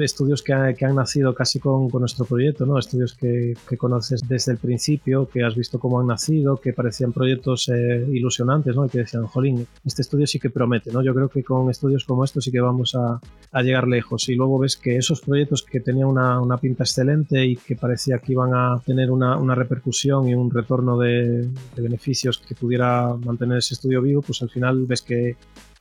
[0.00, 2.78] estudios que, que, han nacido casi con, con, nuestro proyecto, ¿no?
[2.78, 7.12] Estudios que, que, conoces desde el principio, que has visto cómo han nacido, que parecían
[7.12, 8.86] proyectos eh, ilusionantes, ¿no?
[8.86, 11.02] Y que decían, jolín, este estudio sí que promete, ¿no?
[11.02, 13.20] Yo creo que con estudios como estos sí que vamos a,
[13.52, 14.28] a llegar lejos.
[14.28, 18.18] Y luego ves que esos proyectos que tenían una, una, pinta excelente y que parecía
[18.18, 23.14] que iban a tener una, una repercusión y un retorno de, de beneficios que pudiera
[23.14, 25.36] mantener ese estudio vivo, pues al final ves que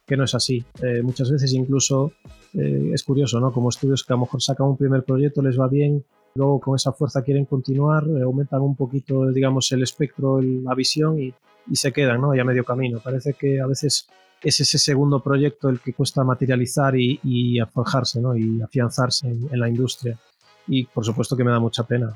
[0.09, 0.65] que no es así.
[0.81, 2.11] Eh, muchas veces incluso
[2.55, 3.53] eh, es curioso, ¿no?
[3.53, 6.03] Como estudios que a lo mejor sacan un primer proyecto, les va bien,
[6.33, 11.19] luego con esa fuerza quieren continuar, eh, aumentan un poquito, digamos, el espectro, la visión
[11.21, 11.31] y,
[11.69, 12.33] y, se quedan, ¿no?
[12.33, 12.99] Ya medio camino.
[12.99, 14.09] Parece que a veces
[14.41, 17.59] es ese segundo proyecto el que cuesta materializar y, y
[18.19, 18.35] ¿no?
[18.35, 20.17] Y afianzarse en, la industria.
[20.67, 22.15] Y por supuesto que me da mucha pena.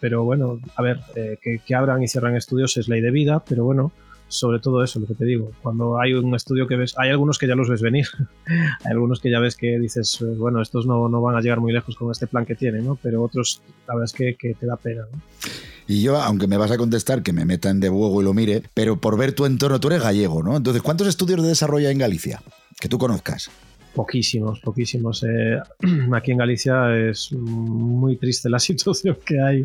[0.00, 3.64] pero bueno, a ver, que, que abran y cierran estudios es ley de vida, pero
[3.64, 3.92] bueno,
[4.34, 5.50] sobre todo eso, lo que te digo.
[5.62, 8.06] Cuando hay un estudio que ves, hay algunos que ya los ves venir,
[8.46, 11.60] hay algunos que ya ves que dices, eh, bueno, estos no, no, van a llegar
[11.60, 12.96] muy lejos con este plan que tienen, ¿no?
[12.96, 15.18] Pero otros, la verdad es que, que te da pena, ¿no?
[15.86, 18.62] Y yo, aunque me vas a contestar que me metan de huevo y lo mire,
[18.72, 20.56] pero por ver tu entorno, tú eres gallego, ¿no?
[20.56, 22.42] Entonces, ¿cuántos estudios de desarrollo hay en Galicia?
[22.80, 23.50] Que tú conozcas.
[23.94, 25.24] Poquísimos, poquísimos.
[25.24, 25.58] Eh,
[26.12, 29.64] aquí en Galicia es muy triste la situación que hay.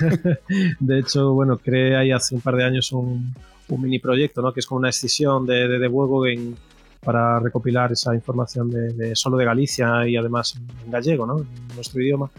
[0.80, 3.34] de hecho, bueno, creé ahí hace un par de años un,
[3.70, 4.52] un mini proyecto, ¿no?
[4.52, 5.86] que es como una excisión de, de, de
[6.32, 6.56] en,
[7.02, 11.38] para recopilar esa información de, solo de Galicia y además en gallego, ¿no?
[11.38, 12.30] en nuestro idioma.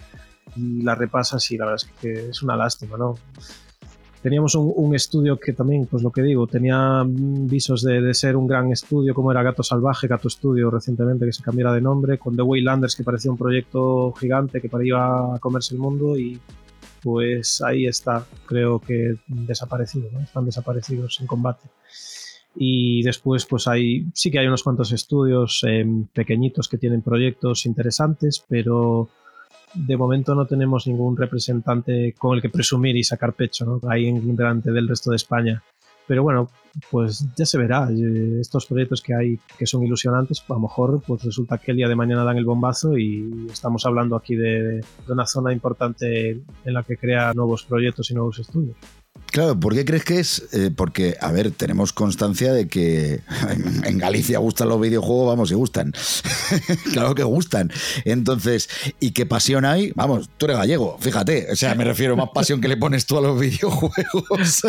[0.56, 2.98] Y la repasas y la verdad es que es una lástima.
[2.98, 3.16] ¿no?
[4.22, 8.46] Teníamos un, estudio que también, pues lo que digo, tenía visos de, de, ser un
[8.46, 12.36] gran estudio, como era Gato Salvaje, Gato Estudio recientemente, que se cambiara de nombre, con
[12.36, 16.40] The Waylanders, que parecía un proyecto gigante que para iba a comerse el mundo y
[17.02, 21.68] pues ahí está, creo que desaparecido, están desaparecidos en combate.
[22.56, 27.66] Y después, pues hay, sí que hay unos cuantos estudios eh, pequeñitos que tienen proyectos
[27.66, 29.10] interesantes, pero
[29.74, 33.90] de momento no tenemos ningún representante con el que presumir y sacar pecho, ¿no?
[33.90, 35.64] Ahí en delante del resto de España.
[36.12, 36.50] Pero bueno,
[36.90, 37.88] pues ya se verá.
[37.90, 41.78] Eh, estos proyectos que hay que son ilusionantes, a lo mejor pues resulta que el
[41.78, 46.32] día de mañana dan el bombazo y estamos hablando aquí de, de una zona importante
[46.32, 48.76] en la que crea nuevos proyectos y nuevos estudios.
[49.32, 50.44] Claro, ¿por qué crees que es?
[50.52, 53.22] Eh, porque, a ver, tenemos constancia de que
[53.86, 55.94] en Galicia gustan los videojuegos, vamos, y gustan.
[56.92, 57.72] claro que gustan.
[58.04, 58.70] Entonces,
[59.00, 59.94] ¿y qué pasión hay?
[59.96, 61.48] Vamos, tú eres gallego, fíjate.
[61.50, 64.64] O sea, me refiero más pasión que le pones tú a los videojuegos.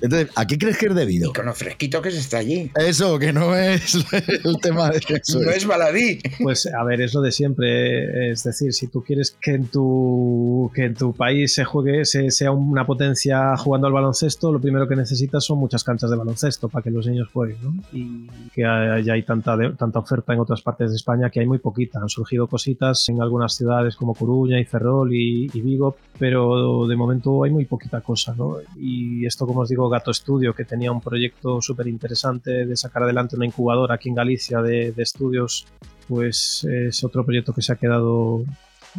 [0.00, 1.28] Entonces, ¿a qué crees que es debido?
[1.28, 2.70] Y con lo fresquito que se está allí.
[2.76, 3.94] Eso, que no es
[4.42, 5.38] el tema de eso.
[5.38, 6.18] No es baladí.
[6.42, 8.32] Pues, a ver, es lo de siempre.
[8.32, 12.30] Es decir, si tú quieres que en tu, que en tu país se juegue, se,
[12.30, 16.68] sea una potencia jugando al baloncesto, lo primero que necesitas son muchas canchas de baloncesto
[16.68, 17.74] para que los niños jueguen, ¿no?
[17.92, 21.46] Y que ya hay tanta, de, tanta oferta en otras partes de España que hay
[21.46, 22.00] muy poquita.
[22.00, 26.96] Han surgido cositas en algunas ciudades como Coruña y Ferrol y, y Vigo, pero de
[26.96, 28.56] momento hay muy poquita cosa, ¿no?
[28.76, 33.04] Y esto, como os digo, Gato Estudio, que tenía un proyecto súper interesante de sacar
[33.04, 35.66] adelante una incubadora aquí en Galicia de, de estudios
[36.08, 38.44] pues es otro proyecto que se ha quedado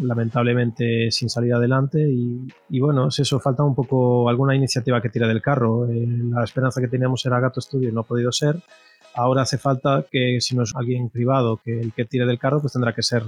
[0.01, 5.27] lamentablemente sin salir adelante y, bueno, es eso, falta un poco alguna iniciativa que tire
[5.27, 5.87] del carro.
[5.89, 8.57] Eh, la esperanza que teníamos era Gato Studio no ha podido ser.
[9.13, 12.59] Ahora hace falta que si no es alguien privado que el que tire del carro,
[12.59, 13.23] pues tendrá que ser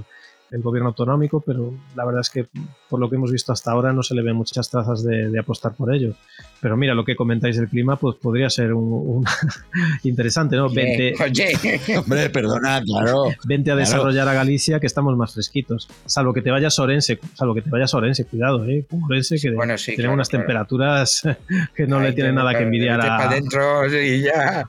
[0.50, 2.46] el gobierno autonómico, pero la verdad es que
[2.88, 5.38] por lo que hemos visto hasta ahora no se le ven muchas trazas de, de
[5.38, 6.14] apostar por ello.
[6.60, 9.24] Pero mira, lo que comentáis del clima, pues podría ser un, un
[10.02, 10.66] interesante, ¿no?
[10.66, 11.80] Oye, vente, oye.
[11.98, 13.24] hombre, perdona, claro.
[13.44, 13.88] Vente a claro.
[13.88, 15.88] desarrollar a Galicia, que estamos más fresquitos.
[16.06, 18.84] Salvo que te vayas a Orense, salvo que te vayas a Orense, cuidado, ¿eh?
[19.08, 20.44] Orense, que bueno, sí, tiene claro, unas claro.
[20.44, 21.22] temperaturas
[21.76, 23.04] que no Ay, le tienen nada que envidiar a.
[23.04, 24.68] para adentro y ya.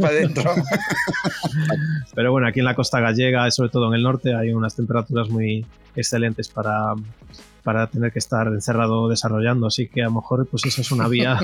[0.00, 0.50] Para adentro.
[2.14, 5.11] Pero bueno, aquí en la costa gallega, sobre todo en el norte, hay unas temperaturas
[5.30, 6.94] muy excelentes para,
[7.62, 9.66] para tener que estar encerrado desarrollando.
[9.66, 11.38] Así que a lo mejor pues esa es una vía.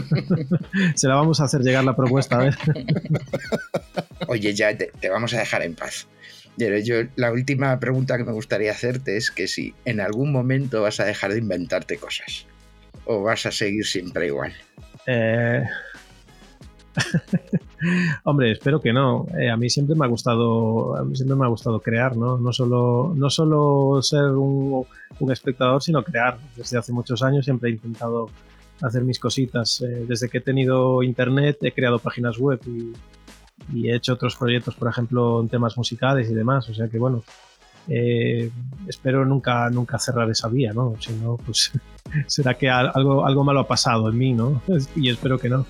[0.94, 2.56] Se la vamos a hacer llegar la propuesta, a ver.
[4.26, 6.06] Oye, ya te, te, vamos a dejar en paz.
[6.56, 10.98] Yo, la última pregunta que me gustaría hacerte es que si en algún momento vas
[10.98, 12.46] a dejar de inventarte cosas
[13.04, 14.52] o vas a seguir siempre igual.
[15.06, 15.62] Eh...
[18.24, 19.26] Hombre, espero que no.
[19.38, 22.38] Eh, a mí siempre me ha gustado, a mí siempre me ha gustado crear, ¿no?
[22.38, 24.86] No solo, no solo ser un,
[25.30, 26.38] espectador, sino crear.
[26.56, 28.28] Desde hace muchos años siempre he intentado
[28.82, 29.80] hacer mis cositas.
[29.82, 32.92] Eh, desde que he tenido internet he creado páginas web y,
[33.74, 36.68] y, he hecho otros proyectos, por ejemplo, en temas musicales y demás.
[36.68, 37.22] O sea que bueno,
[37.88, 38.50] eh,
[38.86, 40.94] espero nunca, nunca cerrar esa vía, ¿no?
[41.00, 41.72] Si no, pues
[42.26, 44.62] será que algo, algo malo ha pasado en mí, ¿no?
[44.96, 45.66] Y espero que no.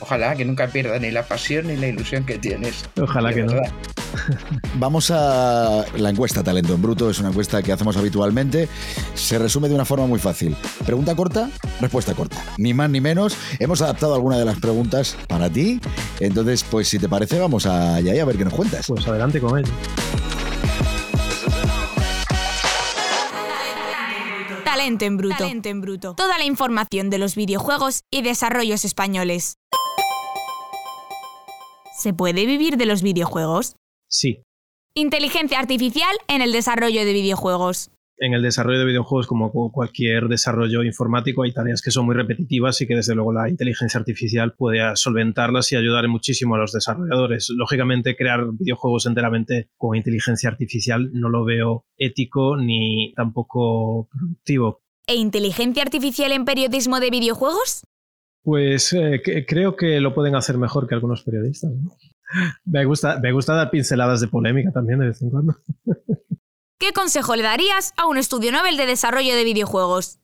[0.00, 2.88] Ojalá que nunca pierda ni la pasión ni la ilusión que tienes.
[3.00, 3.54] Ojalá que no.
[4.78, 8.68] Vamos a la encuesta Talento en Bruto, es una encuesta que hacemos habitualmente.
[9.14, 10.56] Se resume de una forma muy fácil.
[10.84, 12.36] Pregunta corta, respuesta corta.
[12.58, 13.36] Ni más ni menos.
[13.58, 15.80] Hemos adaptado alguna de las preguntas para ti.
[16.20, 18.86] Entonces, pues si te parece, vamos allá a ver qué nos cuentas.
[18.86, 19.72] Pues adelante con ello.
[24.76, 25.36] Talento en bruto.
[25.38, 26.14] Talento en bruto.
[26.14, 29.56] Toda la información de los videojuegos y desarrollos españoles.
[31.96, 33.76] ¿Se puede vivir de los videojuegos?
[34.10, 34.42] Sí.
[34.94, 37.90] Inteligencia artificial en el desarrollo de videojuegos.
[38.18, 42.80] En el desarrollo de videojuegos, como cualquier desarrollo informático, hay tareas que son muy repetitivas
[42.80, 47.50] y que desde luego la inteligencia artificial puede solventarlas y ayudar muchísimo a los desarrolladores.
[47.50, 54.80] Lógicamente, crear videojuegos enteramente con inteligencia artificial no lo veo ético ni tampoco productivo.
[55.06, 57.84] ¿E inteligencia artificial en periodismo de videojuegos?
[58.42, 61.70] Pues eh, creo que lo pueden hacer mejor que algunos periodistas.
[62.64, 65.56] Me gusta, me gusta dar pinceladas de polémica también de vez en cuando.
[66.78, 70.18] ¿Qué consejo le darías a un estudio Nobel de desarrollo de videojuegos?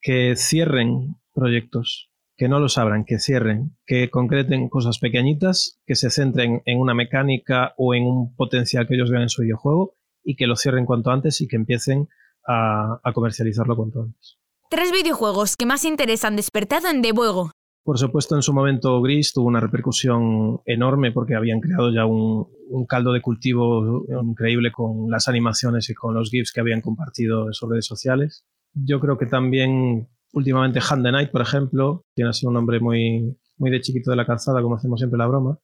[0.00, 6.08] Que cierren proyectos, que no los abran, que cierren, que concreten cosas pequeñitas, que se
[6.08, 10.36] centren en una mecánica o en un potencial que ellos vean en su videojuego y
[10.36, 12.08] que lo cierren cuanto antes y que empiecen
[12.46, 14.38] a, a comercializarlo cuanto antes.
[14.70, 17.52] Tres videojuegos que más interés han despertado en Debuego.
[17.84, 22.46] Por supuesto, en su momento Gris tuvo una repercusión enorme porque habían creado ya un,
[22.88, 27.52] caldo de cultivo increíble con las animaciones y con los GIFs que habían compartido en
[27.52, 28.44] sus redes sociales.
[28.72, 33.36] Yo creo que también últimamente Hand the Night, por ejemplo, tiene así un nombre muy,
[33.58, 35.58] muy de chiquito de la calzada, como hacemos siempre la broma.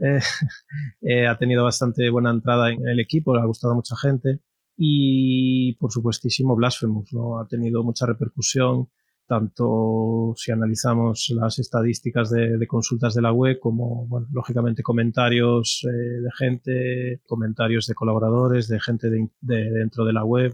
[0.00, 0.20] Eh,
[1.02, 4.40] eh, ha tenido bastante buena entrada en el equipo, le ha gustado a mucha gente.
[4.76, 7.40] Y por supuestísimo Blasphemous, ¿no?
[7.40, 8.88] Ha tenido mucha repercusión
[9.26, 16.20] tanto si analizamos las estadísticas de, consultas de la web como, bueno, lógicamente comentarios eh,
[16.22, 20.52] de gente, comentarios de colaboradores, de gente de, dentro de la web.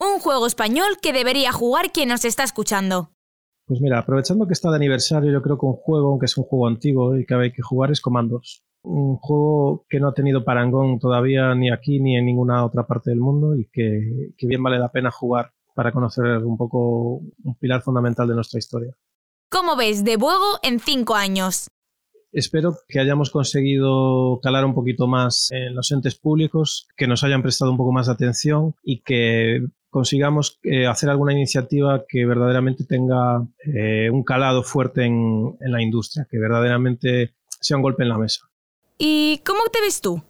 [0.00, 3.10] Un juego español que debería jugar quien nos está escuchando.
[3.66, 6.44] Pues mira, aprovechando que está de aniversario, yo creo que un juego, aunque es un
[6.44, 8.62] juego antiguo y que hay que jugar, es Comandos.
[8.82, 13.10] Un juego que no ha tenido parangón todavía ni aquí ni en ninguna otra parte
[13.10, 17.82] del mundo y que bien vale la pena jugar para conocer un poco un pilar
[17.82, 18.94] fundamental de nuestra historia.
[19.50, 21.68] ¿Cómo ves de Buego en cinco años?
[22.32, 27.42] Espero que hayamos conseguido calar un poquito más en los entes públicos, que nos hayan
[27.42, 32.84] prestado un poco más de atención y que consigamos eh, hacer alguna iniciativa que verdaderamente
[32.84, 38.08] tenga eh, un calado fuerte en, en la industria, que verdaderamente sea un golpe en
[38.08, 38.40] la mesa.
[38.98, 40.20] ¿Y cómo te ves tú?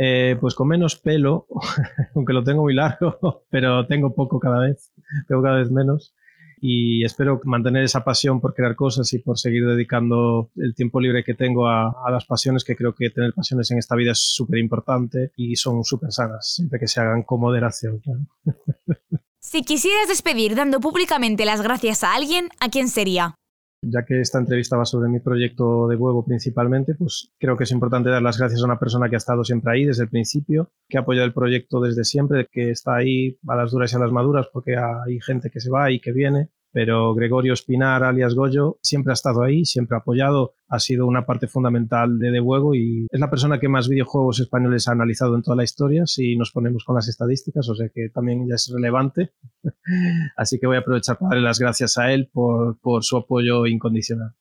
[0.00, 1.48] Eh, pues con menos pelo,
[2.14, 4.92] aunque lo tengo muy largo, pero tengo poco cada vez,
[5.26, 6.14] tengo cada vez menos.
[6.60, 11.22] Y espero mantener esa pasión por crear cosas y por seguir dedicando el tiempo libre
[11.22, 14.58] que tengo a, las pasiones, que creo que tener pasiones en esta vida es súper
[14.58, 18.00] importante y son súper sanas, siempre que se hagan con moderación.
[19.40, 23.37] Si quisieras despedir dando públicamente las gracias a alguien, ¿a quién sería?
[23.82, 27.70] Ya que esta entrevista va sobre mi proyecto de huevo principalmente, pues creo que es
[27.70, 30.70] importante dar las gracias a una persona que ha estado siempre ahí desde el principio,
[30.88, 34.00] que ha apoyado el proyecto desde siempre, que está ahí a las duras y a
[34.00, 38.34] las maduras, porque hay gente que se va y que viene, pero Gregorio Espinar, alias
[38.34, 42.40] Goyo, siempre ha estado ahí, siempre ha apoyado, ha sido una parte fundamental de De
[42.40, 46.06] Juego y es la persona que más videojuegos españoles ha analizado en toda la historia,
[46.06, 49.32] si nos ponemos con las estadísticas, o sea que también ya es relevante.
[50.36, 53.66] Así que voy a aprovechar para darle las gracias a él por, por su apoyo
[53.66, 54.34] incondicional.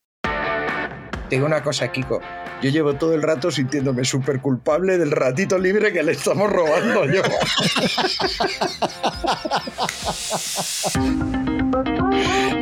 [1.30, 2.22] Tengo una cosa, Kiko.
[2.62, 7.06] Yo llevo todo el rato sintiéndome súper culpable del ratito libre que le estamos robando
[7.06, 7.22] yo.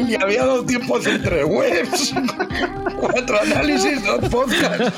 [0.07, 2.13] y había dado tiempos entre webs,
[2.99, 4.93] cuatro análisis, dos podcasts.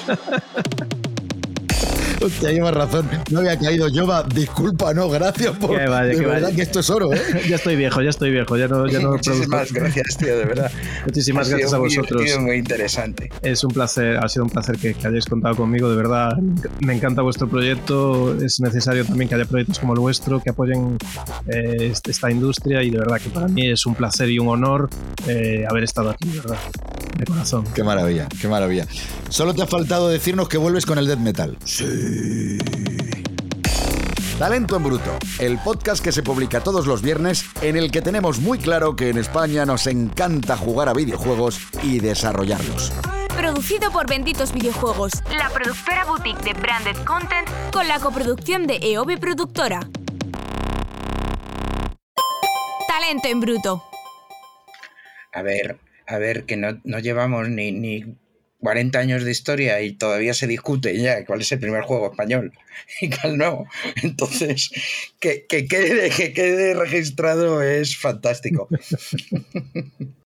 [2.22, 3.07] Hostia, llevas razón.
[3.32, 5.72] No había caído yo, disculpa, no, gracias por.
[5.72, 7.22] de verdad que esto es oro, ¿eh?
[7.49, 8.57] ya estoy viejo, ya estoy viejo.
[8.57, 10.72] Ya no, ya no Muchísimas gracias, tío, de verdad.
[11.05, 12.22] Muchísimas gracias a vosotros.
[12.22, 13.30] Ha sido muy interesante.
[13.41, 16.34] Es un placer, ha sido un placer que, hayáis contado conmigo, de verdad.
[16.80, 18.36] Me encanta vuestro proyecto.
[18.41, 20.97] Es necesario también que haya proyectos como el vuestro que apoyen
[21.47, 24.89] eh, esta industria y de verdad que para mí es un placer y un honor
[25.28, 26.57] eh, haber estado aquí, de verdad.
[27.18, 27.63] De corazón.
[27.74, 28.86] Qué maravilla, qué maravilla.
[29.30, 31.57] Solo te ha faltado decirnos que vuelves con el death metal.
[31.65, 32.57] Sí.
[34.39, 38.39] Talento en Bruto, el podcast que se publica todos los viernes en el que tenemos
[38.39, 42.93] muy claro que en España nos encanta jugar a videojuegos y desarrollarlos.
[43.36, 49.19] Producido por Benditos Videojuegos, la productora boutique de Branded Content con la coproducción de EOB
[49.19, 49.80] Productora.
[52.88, 53.84] Talento en Bruto.
[55.34, 58.05] A ver, a ver, que no, no llevamos ni, ni
[58.59, 62.53] 40 años de historia y todavía se discute ya cuál es el primer juego español
[63.01, 63.65] y cuál no.
[64.03, 64.71] Entonces,
[65.19, 68.67] que, que, quede, que quede registrado es fantástico.